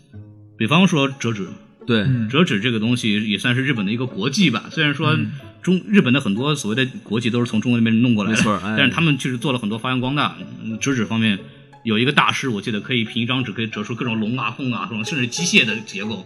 [0.56, 1.48] 比方说折纸，
[1.86, 4.66] 对，嗯折纸这个东西也算是日本的一个国际吧。
[4.70, 5.18] 虽然说
[5.60, 10.36] 中日本的很多所谓的国技都是从中国那边弄过来的，没错哎但是他们确实做了很多发扬光大。
[10.62, 11.38] 嗯折纸方面
[11.84, 16.24] 有一个大师，我记得可以凭一张纸可以折出各种龙啊、凤啊，这种甚至机械的结构。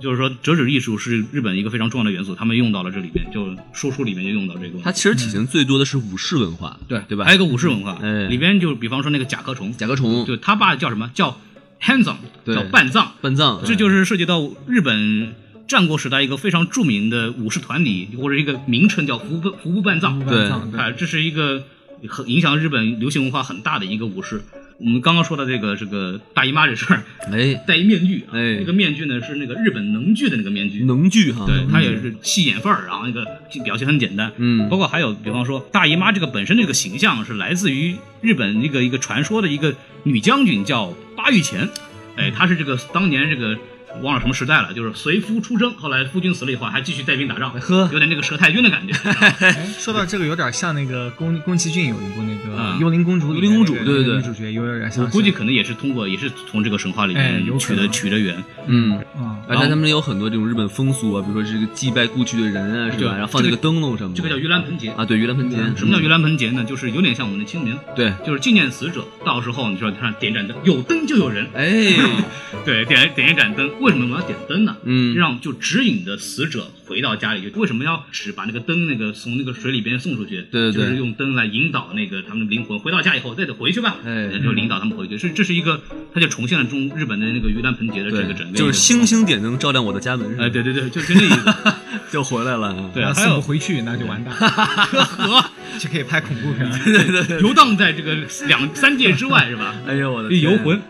[0.00, 4.78] 就是说，折纸艺术是日本一个非常重要的元素，他们用到了这里面，就说书里面就用到这个。
[4.82, 7.24] 它其实体现最多的是武士文化，对对吧？
[7.24, 11.40] 还有一个武士文化，哎里边就比方说那个甲壳虫，甲壳虫、就他爸叫什么叫
[11.80, 15.34] hands on，对叫半藏，半藏，这就是涉及到日本
[15.66, 20.24] 战国时代一个非常著名的武士团体或者一个名称叫服部服部半藏。
[20.24, 21.64] 对啊，这是一个
[22.08, 24.42] 很影响日本流行文化很大的一个武士。
[24.78, 27.02] 我们刚刚说的这个这个大姨妈这事儿，
[27.32, 28.58] 哎，戴一面具，啊哎。
[28.60, 33.24] 那个面具呢是那个日本能剧的那个面具，能剧哈，对，它也是戏眼范儿，然后那个
[33.64, 34.68] 表情很简单，嗯。
[34.68, 39.74] 包括还有比方说大姨妈这个本身这个形象是来自于日本一个一个传说的一个
[40.04, 41.68] 女将军叫八玉前，
[42.16, 43.58] 哎，她是这个当年这个。
[44.02, 48.92] 忘了什么时代了，就是随夫出征，后来夫君死了以后还继续带兵打仗，呵有点那个佘太君的感觉。
[49.40, 55.04] 哎，说到这个，有点像那个宫宫崎骏有一部那个啊《幽灵公主》幽灵公主对对对女主角有点像。
[55.04, 58.42] 我估计可能也是通过，也是从这个神话里面取的取的源。
[58.66, 58.98] 嗯。
[59.16, 63.12] 啊，而且他们有很多这种日本风俗啊，比如说这个祭拜故去的人啊，是吧？
[63.12, 65.56] 然后放这个灯笼什么的，这个叫盂兰盆节啊，对，盂兰盆节。
[65.76, 66.64] 什么叫盂兰盆节呢？
[66.64, 69.04] 就是有点像我们的清明，对，就是纪念死者。
[69.24, 71.46] 到时候你说，你看点盏灯，有灯就有人。
[71.54, 71.96] 哎，
[72.64, 74.76] 对，点点一盏灯，为什么我们要点灯呢？
[74.84, 77.50] 嗯让就指引着死者回到家里去。
[77.56, 80.42] 为什么要使把那个灯那个从那个水里边送出去？
[80.50, 85.16] 对对对就是用灯来引导那个他们的灵魂回到家以后再得回去吧，哎就引导他们回去。
[85.16, 85.80] 是这是一个，
[86.12, 89.24] 他就重现了中日本的那个盂兰盆节的这个整个，就是星星。
[89.28, 91.54] 点灯照亮我的家门，哎，对对对，就就那意思。
[92.10, 92.90] 就回来了。
[92.94, 95.44] 对，送不回去那就完蛋， 和
[95.78, 96.78] 就可以拍恐怖片 了。
[96.84, 98.16] 对对对，游荡在这个
[98.46, 99.74] 两三界之外是吧？
[99.86, 100.80] 哎呦我的天游魂。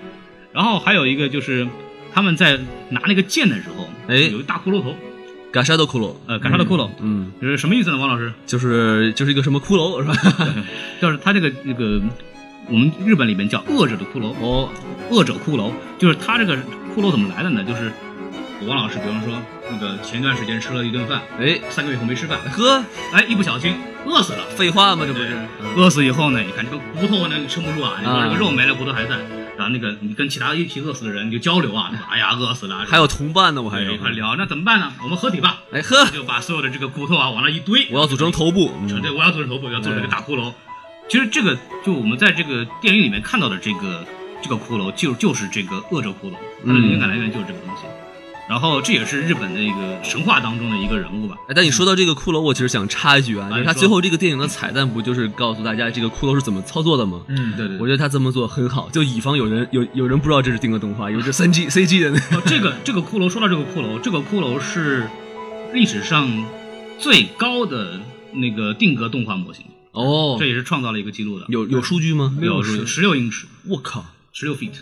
[0.52, 1.66] 然后还有一个就是
[2.18, 2.58] 他们在
[2.88, 4.16] 拿那个剑的时候，哎。
[4.16, 4.92] 有一大骷髅头，
[5.52, 7.96] 嘎沙的骷髅，呃，嘎沙的骷髅，嗯，就是什么意思呢？
[7.96, 10.48] 王老师，就是就是一个什么骷髅是吧？
[11.00, 12.02] 就是他这个这个
[12.68, 14.68] 我们日本里面叫恶者的骷髅，哦，
[15.10, 17.62] 恶者骷髅，就是他这个骷髅怎么来的呢？
[17.62, 17.92] 就是
[18.66, 19.40] 王老师，比方说
[19.70, 21.60] 那个前段时间吃了一顿饭，哎。
[21.70, 24.44] 三个月后没吃饭，呵，哎，一不小心饿死了。
[24.56, 25.36] 废话嘛，这不对是？，
[25.76, 29.14] 饿死以后呢，你看这个骨头呢撑不住啊，你说啊这个肉没了，骨头还在，
[29.58, 34.92] 然后那个你跟其他一起饿死的人你就交流啊，哎呀饿死了，还有同伴呢，我还一块聊，那怎么办呢？
[35.02, 40.52] 我们合体吧，哎呵，就把所有的这个骨头啊往那一堆，我要组成头部，嗯对，我要组成头部，要做成一个大骷髅。
[41.08, 44.06] 其实这个就我们在这个电影里面看到的这个
[44.40, 46.34] 这个骷髅，就就是这个恶者骷髅，
[46.64, 47.82] 它的嗯灵感来源就是这个东西。
[48.48, 51.36] 然后这也是日本的一个神话当中的一个人物吧。
[51.48, 57.20] 哎，但你说到这个骷髅，我其实想插一句啊，就是他最后这个电影的彩蛋不就是告诉大家这个骷髅是怎么操作的吗？
[57.28, 65.08] 嗯，对对对，我觉得他这么做很好，就以防有人有有人不知道这是定格动画，以为这三 G CG 的那哦，这个这个骷髅，说到这个骷髅，这个骷髅是
[65.74, 66.44] 历史上
[66.98, 68.00] 最高的
[68.32, 70.36] 那个定格动画模型，哦。
[70.38, 71.44] 这，也是创造了一个记录的。
[71.48, 72.34] 有有数据吗？
[72.40, 74.72] 有十六英尺，我靠，十六 feet，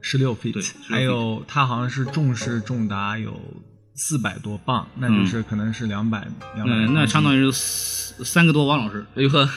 [0.00, 3.40] 十六 feet，对还有它好像是重是重达有
[3.94, 6.74] 四百多磅，那就是可能是两百两百。
[6.74, 9.04] 嗯，那相当于是三个多王老师。
[9.14, 9.48] 哎呦呵，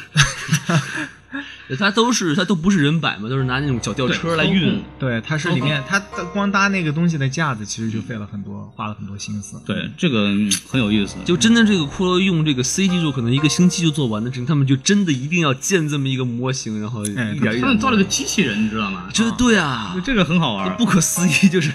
[1.78, 4.82] 它都是它都不是人摆嘛，都是拿那种小吊车来运。
[4.98, 6.00] 对，它是里面它
[6.34, 9.62] 光搭那个东西的架子，其实就费了很多，花了很多心思。
[9.66, 11.16] 对，这个嗯很有意思。
[11.26, 17.62] 就真的这个骷髅用这个 C 技术，可能一个星期就做完的事情，他们就真的一定要建这么一个模型，然后一哎点一点。
[17.62, 19.08] 他们造了个机器人，你知道吗？
[19.14, 20.76] 这对啊，这个很好玩。
[20.78, 21.72] 不可思议，就是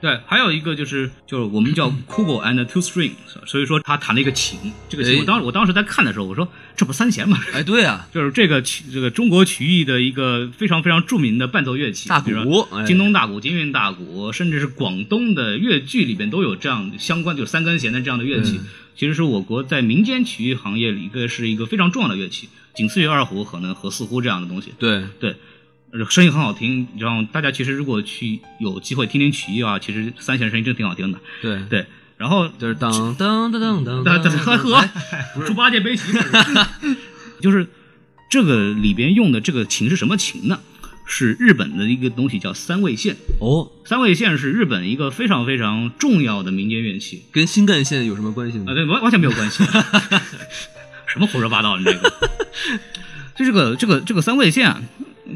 [0.00, 3.12] 对，还有一个就是就是我们叫 Kubo and Two Strings，
[3.46, 4.58] 所以说他弹了一个琴。
[4.88, 7.38] 这个琴，哎我当时我当时在看的时候，我说这不三弦吗？
[7.52, 18.58] 哎，对啊， 就是这个曲，这个中国曲艺的一个非常非常著名的伴奏乐器，大鼓京东大鼓、京韵大鼓，甚至是广东的粤剧里边都有这样相关，就是三根弦的这样的乐器。
[18.62, 24.74] 嗯其实是我国在民间曲艺行业里一个是一个非常重要的乐器，仅次于二胡可能和四胡这样的东西。
[24.78, 25.34] 对，对，
[25.92, 26.86] 呃声音很好听。
[26.98, 31.18] 然后大家其实如果去有机会听听曲艺啊，其实三弦声音真挺好听的。
[31.40, 31.86] 对，对，
[32.22, 34.88] 然后就是当当当当当大家呵呵，
[35.44, 36.04] 猪八戒背棋，
[37.42, 37.66] 就是
[38.30, 40.60] 这个里边用的这个琴是什么琴呢？
[41.04, 43.16] 是日本的一个东西叫三味线。
[43.40, 48.74] 哦，三味线是日本一个非常非常重要的民间乐器跟新干线有什么关系啊，呢？
[48.76, 49.64] 对，完完全没有关系。
[51.08, 51.76] 什么胡说八道？
[51.76, 52.12] 你这个，
[53.34, 54.80] 就这个这个这个三味线啊，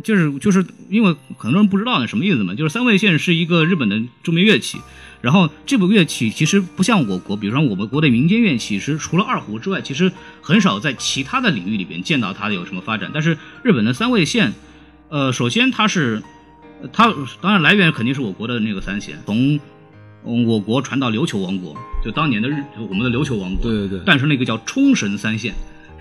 [0.05, 4.79] 就是就是因为很多人不知道那什么意思嘛，就是三味线是一个日本的著名乐器。
[5.27, 13.11] 然后这部乐器其实不像我国，比如说我们国的民间乐器是除了二胡之外，其实很少在其他的领域里边见到它有什么发展。
[13.13, 14.53] 但是日本的三味线，
[15.09, 16.23] 呃，首先它是
[16.93, 19.59] 它当然来源肯定是我国的那个三弦，从
[20.25, 25.53] 嗯我国传到琉球王国，就当年的日我们的琉球王国，对对对诞生了一个叫冲绳三线。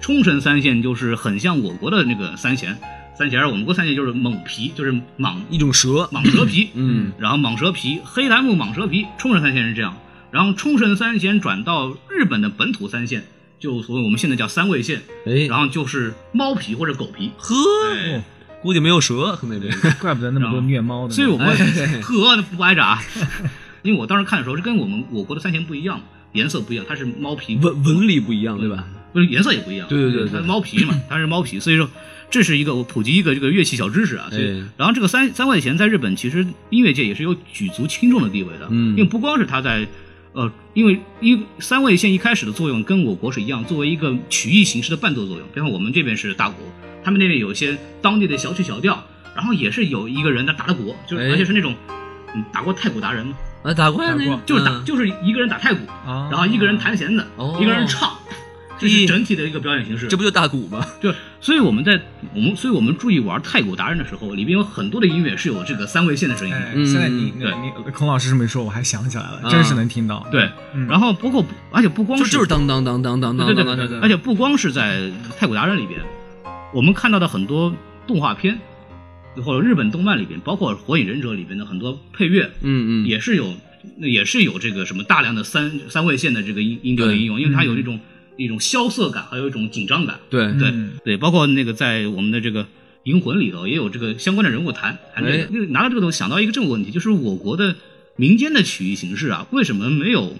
[0.01, 2.77] 冲绳三线就是很像我国的那个三弦，
[3.17, 9.95] 三弦我们国三弦就是蟒皮，就是蟒一种蛇，蟒蛇皮，嗯，然后蟒蛇皮，黑檀木蟒蛇皮，冲绳三线是这样，
[10.31, 13.23] 然后冲绳三弦转到日本的本土三线，
[13.59, 17.55] 就所谓我们现在叫三味线，哎，然后就是猫皮或者狗皮，呵，
[17.93, 18.23] 哎
[18.61, 19.69] 估计没有蛇，可能这
[20.01, 21.13] 怪不得那么多虐猫的。
[21.13, 22.99] 所以我们哎呵不挨着啊，
[23.83, 26.01] 因为我当时看的时候是跟我们我国的三弦不一样，
[26.33, 28.83] 颜色不一样，它是猫皮，纹纹理不一样，对吧？
[29.13, 31.87] 不是颜色也不一样，对对对对它是猫皮嘛，它是猫皮，所以说
[32.29, 34.27] 这是一个我普及一个这个乐器小知识啊。
[34.29, 39.87] 所以，哎然后这个三三味弦在日本其实音乐界也是有举足轻重的地位的，嗯因为不光是它在。
[40.37, 45.47] 呃，因为一三味线一开始的作用跟我国是一样，作为一个曲艺形式的伴奏作用。
[45.53, 46.55] 比方我们这边是大鼓，
[47.05, 49.01] 他们那边有一些当地的小曲小调，
[49.33, 51.73] 然后也是有一个人在打的鼓，就是哎而且是那种，
[52.35, 53.37] 嗯，打过太鼓达人吗？
[53.63, 58.17] 啊，打过呀，那打过就是打，嗯就是一个人打太鼓，啊，然后一个人弹弦子，哦一个人唱，
[58.79, 60.07] 这是整体的一个表演形式。
[60.07, 60.85] 这不就大鼓吗？
[61.01, 62.01] 就所以我们在
[62.33, 66.53] 我们所以我们注意玩太鼓达人的时候，里边有很多的音乐是有这个三味线的声音。
[66.85, 70.25] 现在你对你孔老师这么一说，我还想起来了，啊真是能听到。
[70.31, 75.99] 对，嗯然后包括而且不光就是就是当当当当当当对对当当当，对对而且不光是在太鼓达人里边，
[76.73, 77.73] 我们看到的很多
[78.07, 78.57] 动画片
[79.43, 83.53] 或者日本动漫里边，包括《火影忍者》里边的很多配乐，嗯嗯，也是有
[83.99, 87.99] 也是有这个什么大量的三三味线的这个音音调的应用，因为它有这种
[88.37, 90.19] 一种萧瑟感，还有一种紧张感。
[90.29, 92.63] 对对、嗯对，包括那个在我们的这个
[93.03, 97.75] 《银魂》里头也有这个相关的人物谈谈这个拿到这个东西，想到一个这个问题，就是我国的
[98.15, 100.35] 民间的曲艺形式啊，为什么没有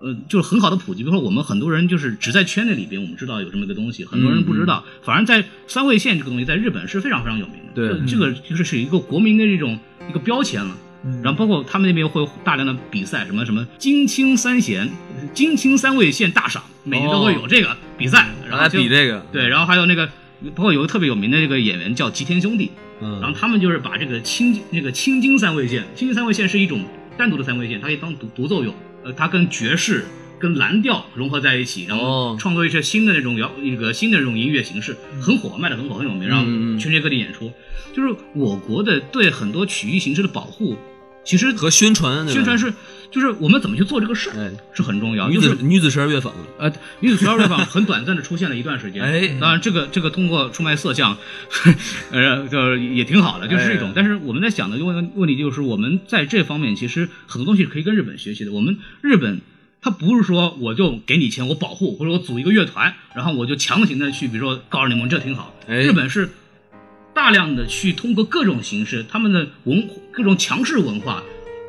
[0.00, 1.02] 呃，就是很好的普及？
[1.02, 4.84] 比如说我们很多人就是只在圈内里边，我们知道有这么一个东西，很多人不知道。
[5.02, 7.72] 反而在三味线这个东西，在日本是非常非常有名的。
[7.74, 10.76] 对这这个就是是一个国民的这种一个标签了。
[11.04, 11.22] 嗯。
[11.22, 14.88] 然后包括他们那边会有大量的比赛，什么什么金青三弦、
[15.34, 18.28] 金青三味线大赏，每年都会有这个比赛。
[18.48, 20.06] 然后来就比这个，对，然后还有那个，
[20.54, 22.70] 包括有个特别有名的这个演员叫吉田兄弟，
[23.00, 23.20] 嗯。
[23.20, 26.84] 然后嗯，他们就是把这个青那个青金三味线，青金三味线是一种
[27.16, 28.74] 单独的三味线，它可以当独独奏用，
[29.04, 30.04] 呃，它跟爵士、
[30.38, 32.36] 跟蓝调融合在一起，然后哦。
[32.40, 36.78] 创作一些新的那种摇一个新的这种音乐形式，很火，卖的很火，很有名，然后嗯嗯嗯。
[36.78, 37.52] 全世界各地演出。
[37.92, 40.76] 就是我国的对很多曲艺形式的保护，
[41.24, 42.72] 其实和宣传宣传是
[43.10, 51.16] 就是我们怎么去做这个事儿哎是很重要，女就是子女子十二乐坊，呃，女子十二乐坊 很短暂的出现了一段时间，哎当然这个这个通过出卖色相，
[52.10, 53.88] 呃，就是也挺好的，就是一种。
[53.90, 58.52] 哎但是我们在想的问问题就是，我们在这方面其实很多东西可以跟日本学习的。
[58.52, 59.40] 我们日本
[59.82, 65.54] 他不是说我就给你钱我保护，或者我组一个乐团，然后我就强行的去，比如说告诉你们这挺好。
[65.66, 66.30] 哎日本是
[67.14, 71.22] 大量的去通过各种形式，他们的文各种强势文化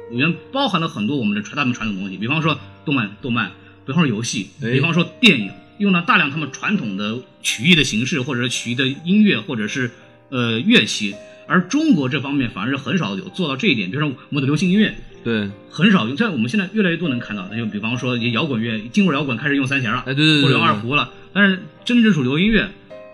[0.10, 3.52] 里面包含了很多我们的传他们传统东西，比方说动漫、动漫，
[3.86, 9.92] 比方说游戏，哎比方说电影，用了大量他们传统的曲艺的形式，或者是曲艺的音乐，或者是
[10.30, 11.16] 呃乐器。
[11.48, 22.70] 而中国这方面反而是很少有做到这一点，比如说我们的流行音乐对，很少用，像我们现在越来越多能看到的，就比方说摇滚乐、经过摇滚开始用三弦了，哎对对对或者用二胡了，但是真正主流行音乐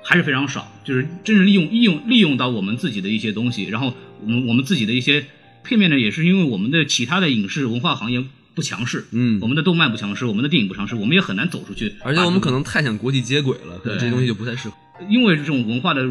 [0.07, 5.25] 还是非常少，就是真正利用利用利用到我们自己的一些东西，然后我们我们自己的一些
[5.65, 8.23] 片面的，也是因为我们的其他的影视文化行业
[8.55, 11.93] 不强势，嗯我们的动漫不强势，我们的电影不强势，我们也很难走出去。
[12.03, 14.75] 而且我们可能能太想国际接轨了，可能对这些东西就不太适合。
[15.09, 16.01] 因为这种文化的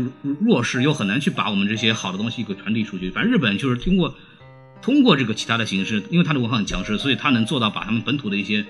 [0.40, 3.10] 弱势，又很难去把我们这些好的东西给传递出去。
[3.10, 4.14] 反正日本就是通过
[4.80, 8.64] 通过这个其他的形式，因为它的文化很强势，所以它能做到把他们本土的一些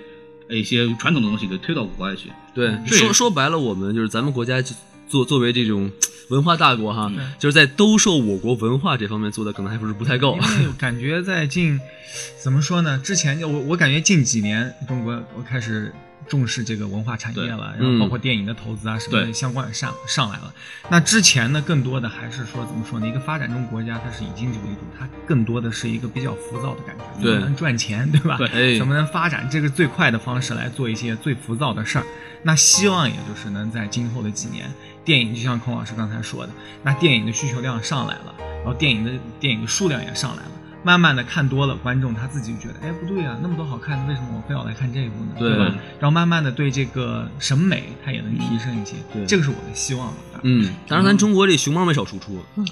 [0.48, 2.30] 一些传统的东西给推到国外去。
[2.54, 4.74] 对，说说白了，我们就是咱们国家就
[5.09, 5.90] 作作为这种
[6.28, 10.36] 文化大国哈，就是在兜售我国文化这方面做的可能还不是不太够。
[10.61, 11.78] 因为 感觉在近
[12.42, 12.98] 怎么说呢？
[12.98, 15.92] 之前就我我感觉近几年中国我开始
[16.28, 20.52] 重视这个文化产业了，然后包括电影的投资啊什么的相关上上来了。
[20.90, 23.06] 那之前呢，更多的还是说怎么说呢？
[23.06, 28.36] 一个发展中国家，它是以经济为主，它更多的是一个比较浮躁的感觉，对怎么能赚钱，对吧？
[28.38, 32.04] 对哎怎么能发展这个最快的方式来做一些最浮躁的事儿？
[32.42, 34.70] 那希望也就是能在今后的几年，
[35.04, 36.52] 电影就像孔老师刚才说的，
[36.82, 40.50] 那电影的需求量上来了，然后电影的电影的数量也上来了。
[40.87, 45.32] 慢慢的看多了，观众他自己就觉得，哎，不对啊，那么多好看的，为什么我非要来看这一部呢？
[45.37, 45.64] 对吧？
[45.99, 50.14] 然后慢慢的对这个审美他也能提升一些，对这个是我的希望吧。
[50.45, 52.41] 嗯，当然咱中国这熊猫没少输出。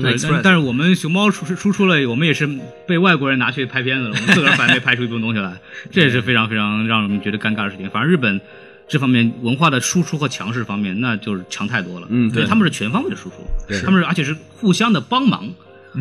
[0.00, 2.48] 对，但但是我们熊猫输输出了，我们也是
[2.86, 5.52] 被外国人拿去拍片子了，我们 自个儿反而没拍出一部东西来，
[5.90, 7.90] 这也是非常非常让人们觉得尴尬的事情。
[7.90, 8.40] 反正日本
[8.88, 12.06] 这方面文化的输出和强势方面，那就是强太多了。
[12.08, 13.36] 嗯对他们是全方位的输出，
[13.68, 15.54] 对他们是而且是互相的帮忙，嗯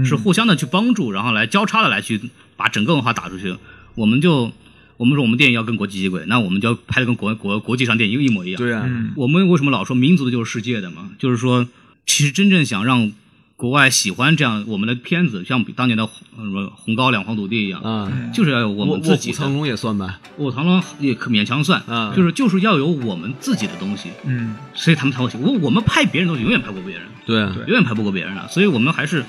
[0.06, 2.22] 是互相的去帮助，然后来交叉的来去
[2.56, 3.56] 把整个文化打出去。
[3.96, 4.52] 我们就
[4.98, 8.58] 我们说我们电影要跟国际接轨，那我们就要拍的跟国国国际上电影一模一样。
[8.58, 11.12] 对啊，嗯我们为什么老说民族的就是世界的嘛？
[11.18, 11.68] 就是说，
[12.06, 13.12] 其实真正想让
[13.56, 19.38] 国外喜欢这样我们的片子，像当年的呃什么《红高粱》《黄土地》一样，啊，就是要有我们自己的。
[19.38, 20.20] 卧虎藏龙也算吧。
[20.38, 25.44] 卧虎藏龙也可勉强算，啊就是就是要有我们自己的东西，嗯，所以他们才会喜欢。
[25.48, 29.26] 我我们拍别人的东西永远拍不过别人，对啊，永远拍不过别人啊，所以我们还是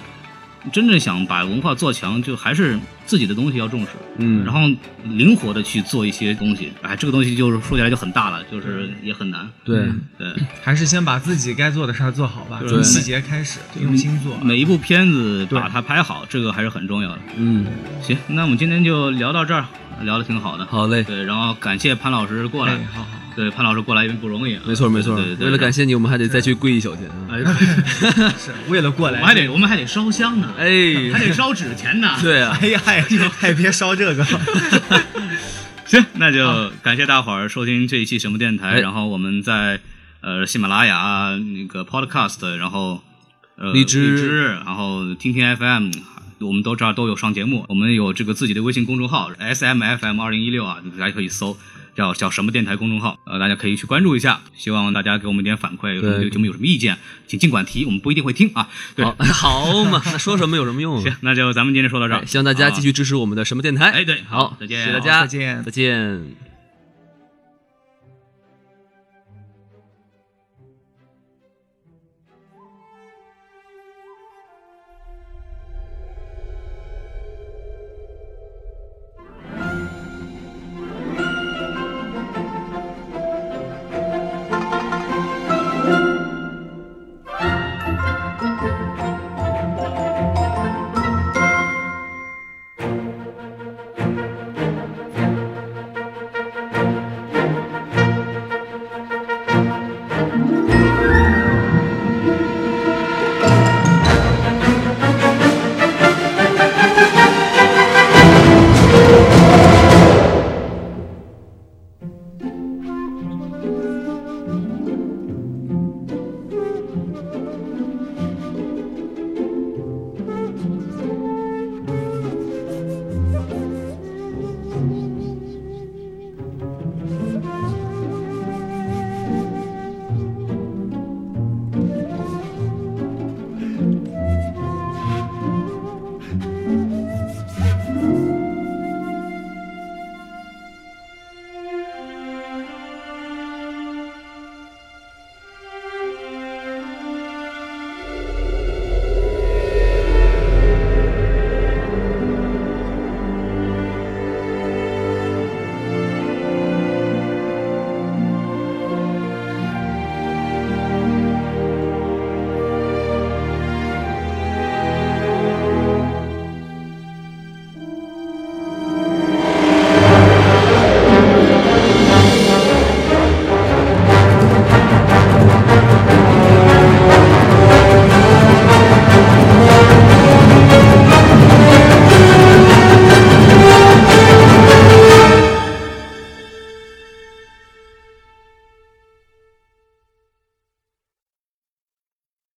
[0.72, 3.88] 真正想把文化做强，就还是自己的东西要重视。
[4.18, 4.60] 嗯，然后
[5.04, 9.48] 灵活的去做一些东西，哎，这个东西就是说起来就很大了，就是也很难。
[9.64, 14.36] 对，嗯对，还是先把自己该做的事儿做好吧，从细节开始，用心做。
[14.42, 17.18] 每一部片子把它拍好，这个还是很重要的。
[17.36, 17.66] 嗯，
[18.02, 19.64] 行，那我们今天就聊到这儿，
[20.02, 20.66] 聊的挺好的。
[20.66, 22.72] 好嘞，对，然后感谢潘老师过来。
[22.72, 24.62] 哎，，好好，对，潘老师过来因为不容易啊。
[24.66, 25.36] 没错没错对对。
[25.36, 27.14] 对为了感谢你，我们还得再去跪一宿去啊。
[27.30, 27.38] 哎，
[28.36, 30.66] 是 为了过来，我还得我们还得烧香呢，哎，
[31.12, 32.10] 还得烧纸钱呢。
[32.20, 34.24] 对啊，哎呀，哎呀， 还别烧这个。
[35.86, 38.70] 行，那就感谢大伙儿收听这一期什么电台。
[38.70, 39.78] 哎然后我们在
[40.20, 43.04] 呃喜马拉雅那个 Podcast，然后
[43.56, 45.90] 呃荔枝荔枝，然后听听 FM。
[46.40, 51.56] 我们都这儿都有上节目，我们有这个自己的微信公众号 S M F M 二零一六啊，大家可以搜
[51.98, 54.40] 叫叫什么电台公众号，呃，大家可以去关注一下。
[54.56, 56.96] 希望大家给我们点反馈，有什么节目有什么意见，
[57.26, 58.68] 请尽管提，我们不一定会听啊。
[58.94, 59.16] 对，好，
[59.74, 63.90] 好嘛，那说什么有什么用行啊？，那就咱们今天说到这儿哎，希望大家继啊续支持我们的什么电台。
[63.90, 66.47] 哎对好好，再见谢谢大家，好再见再见。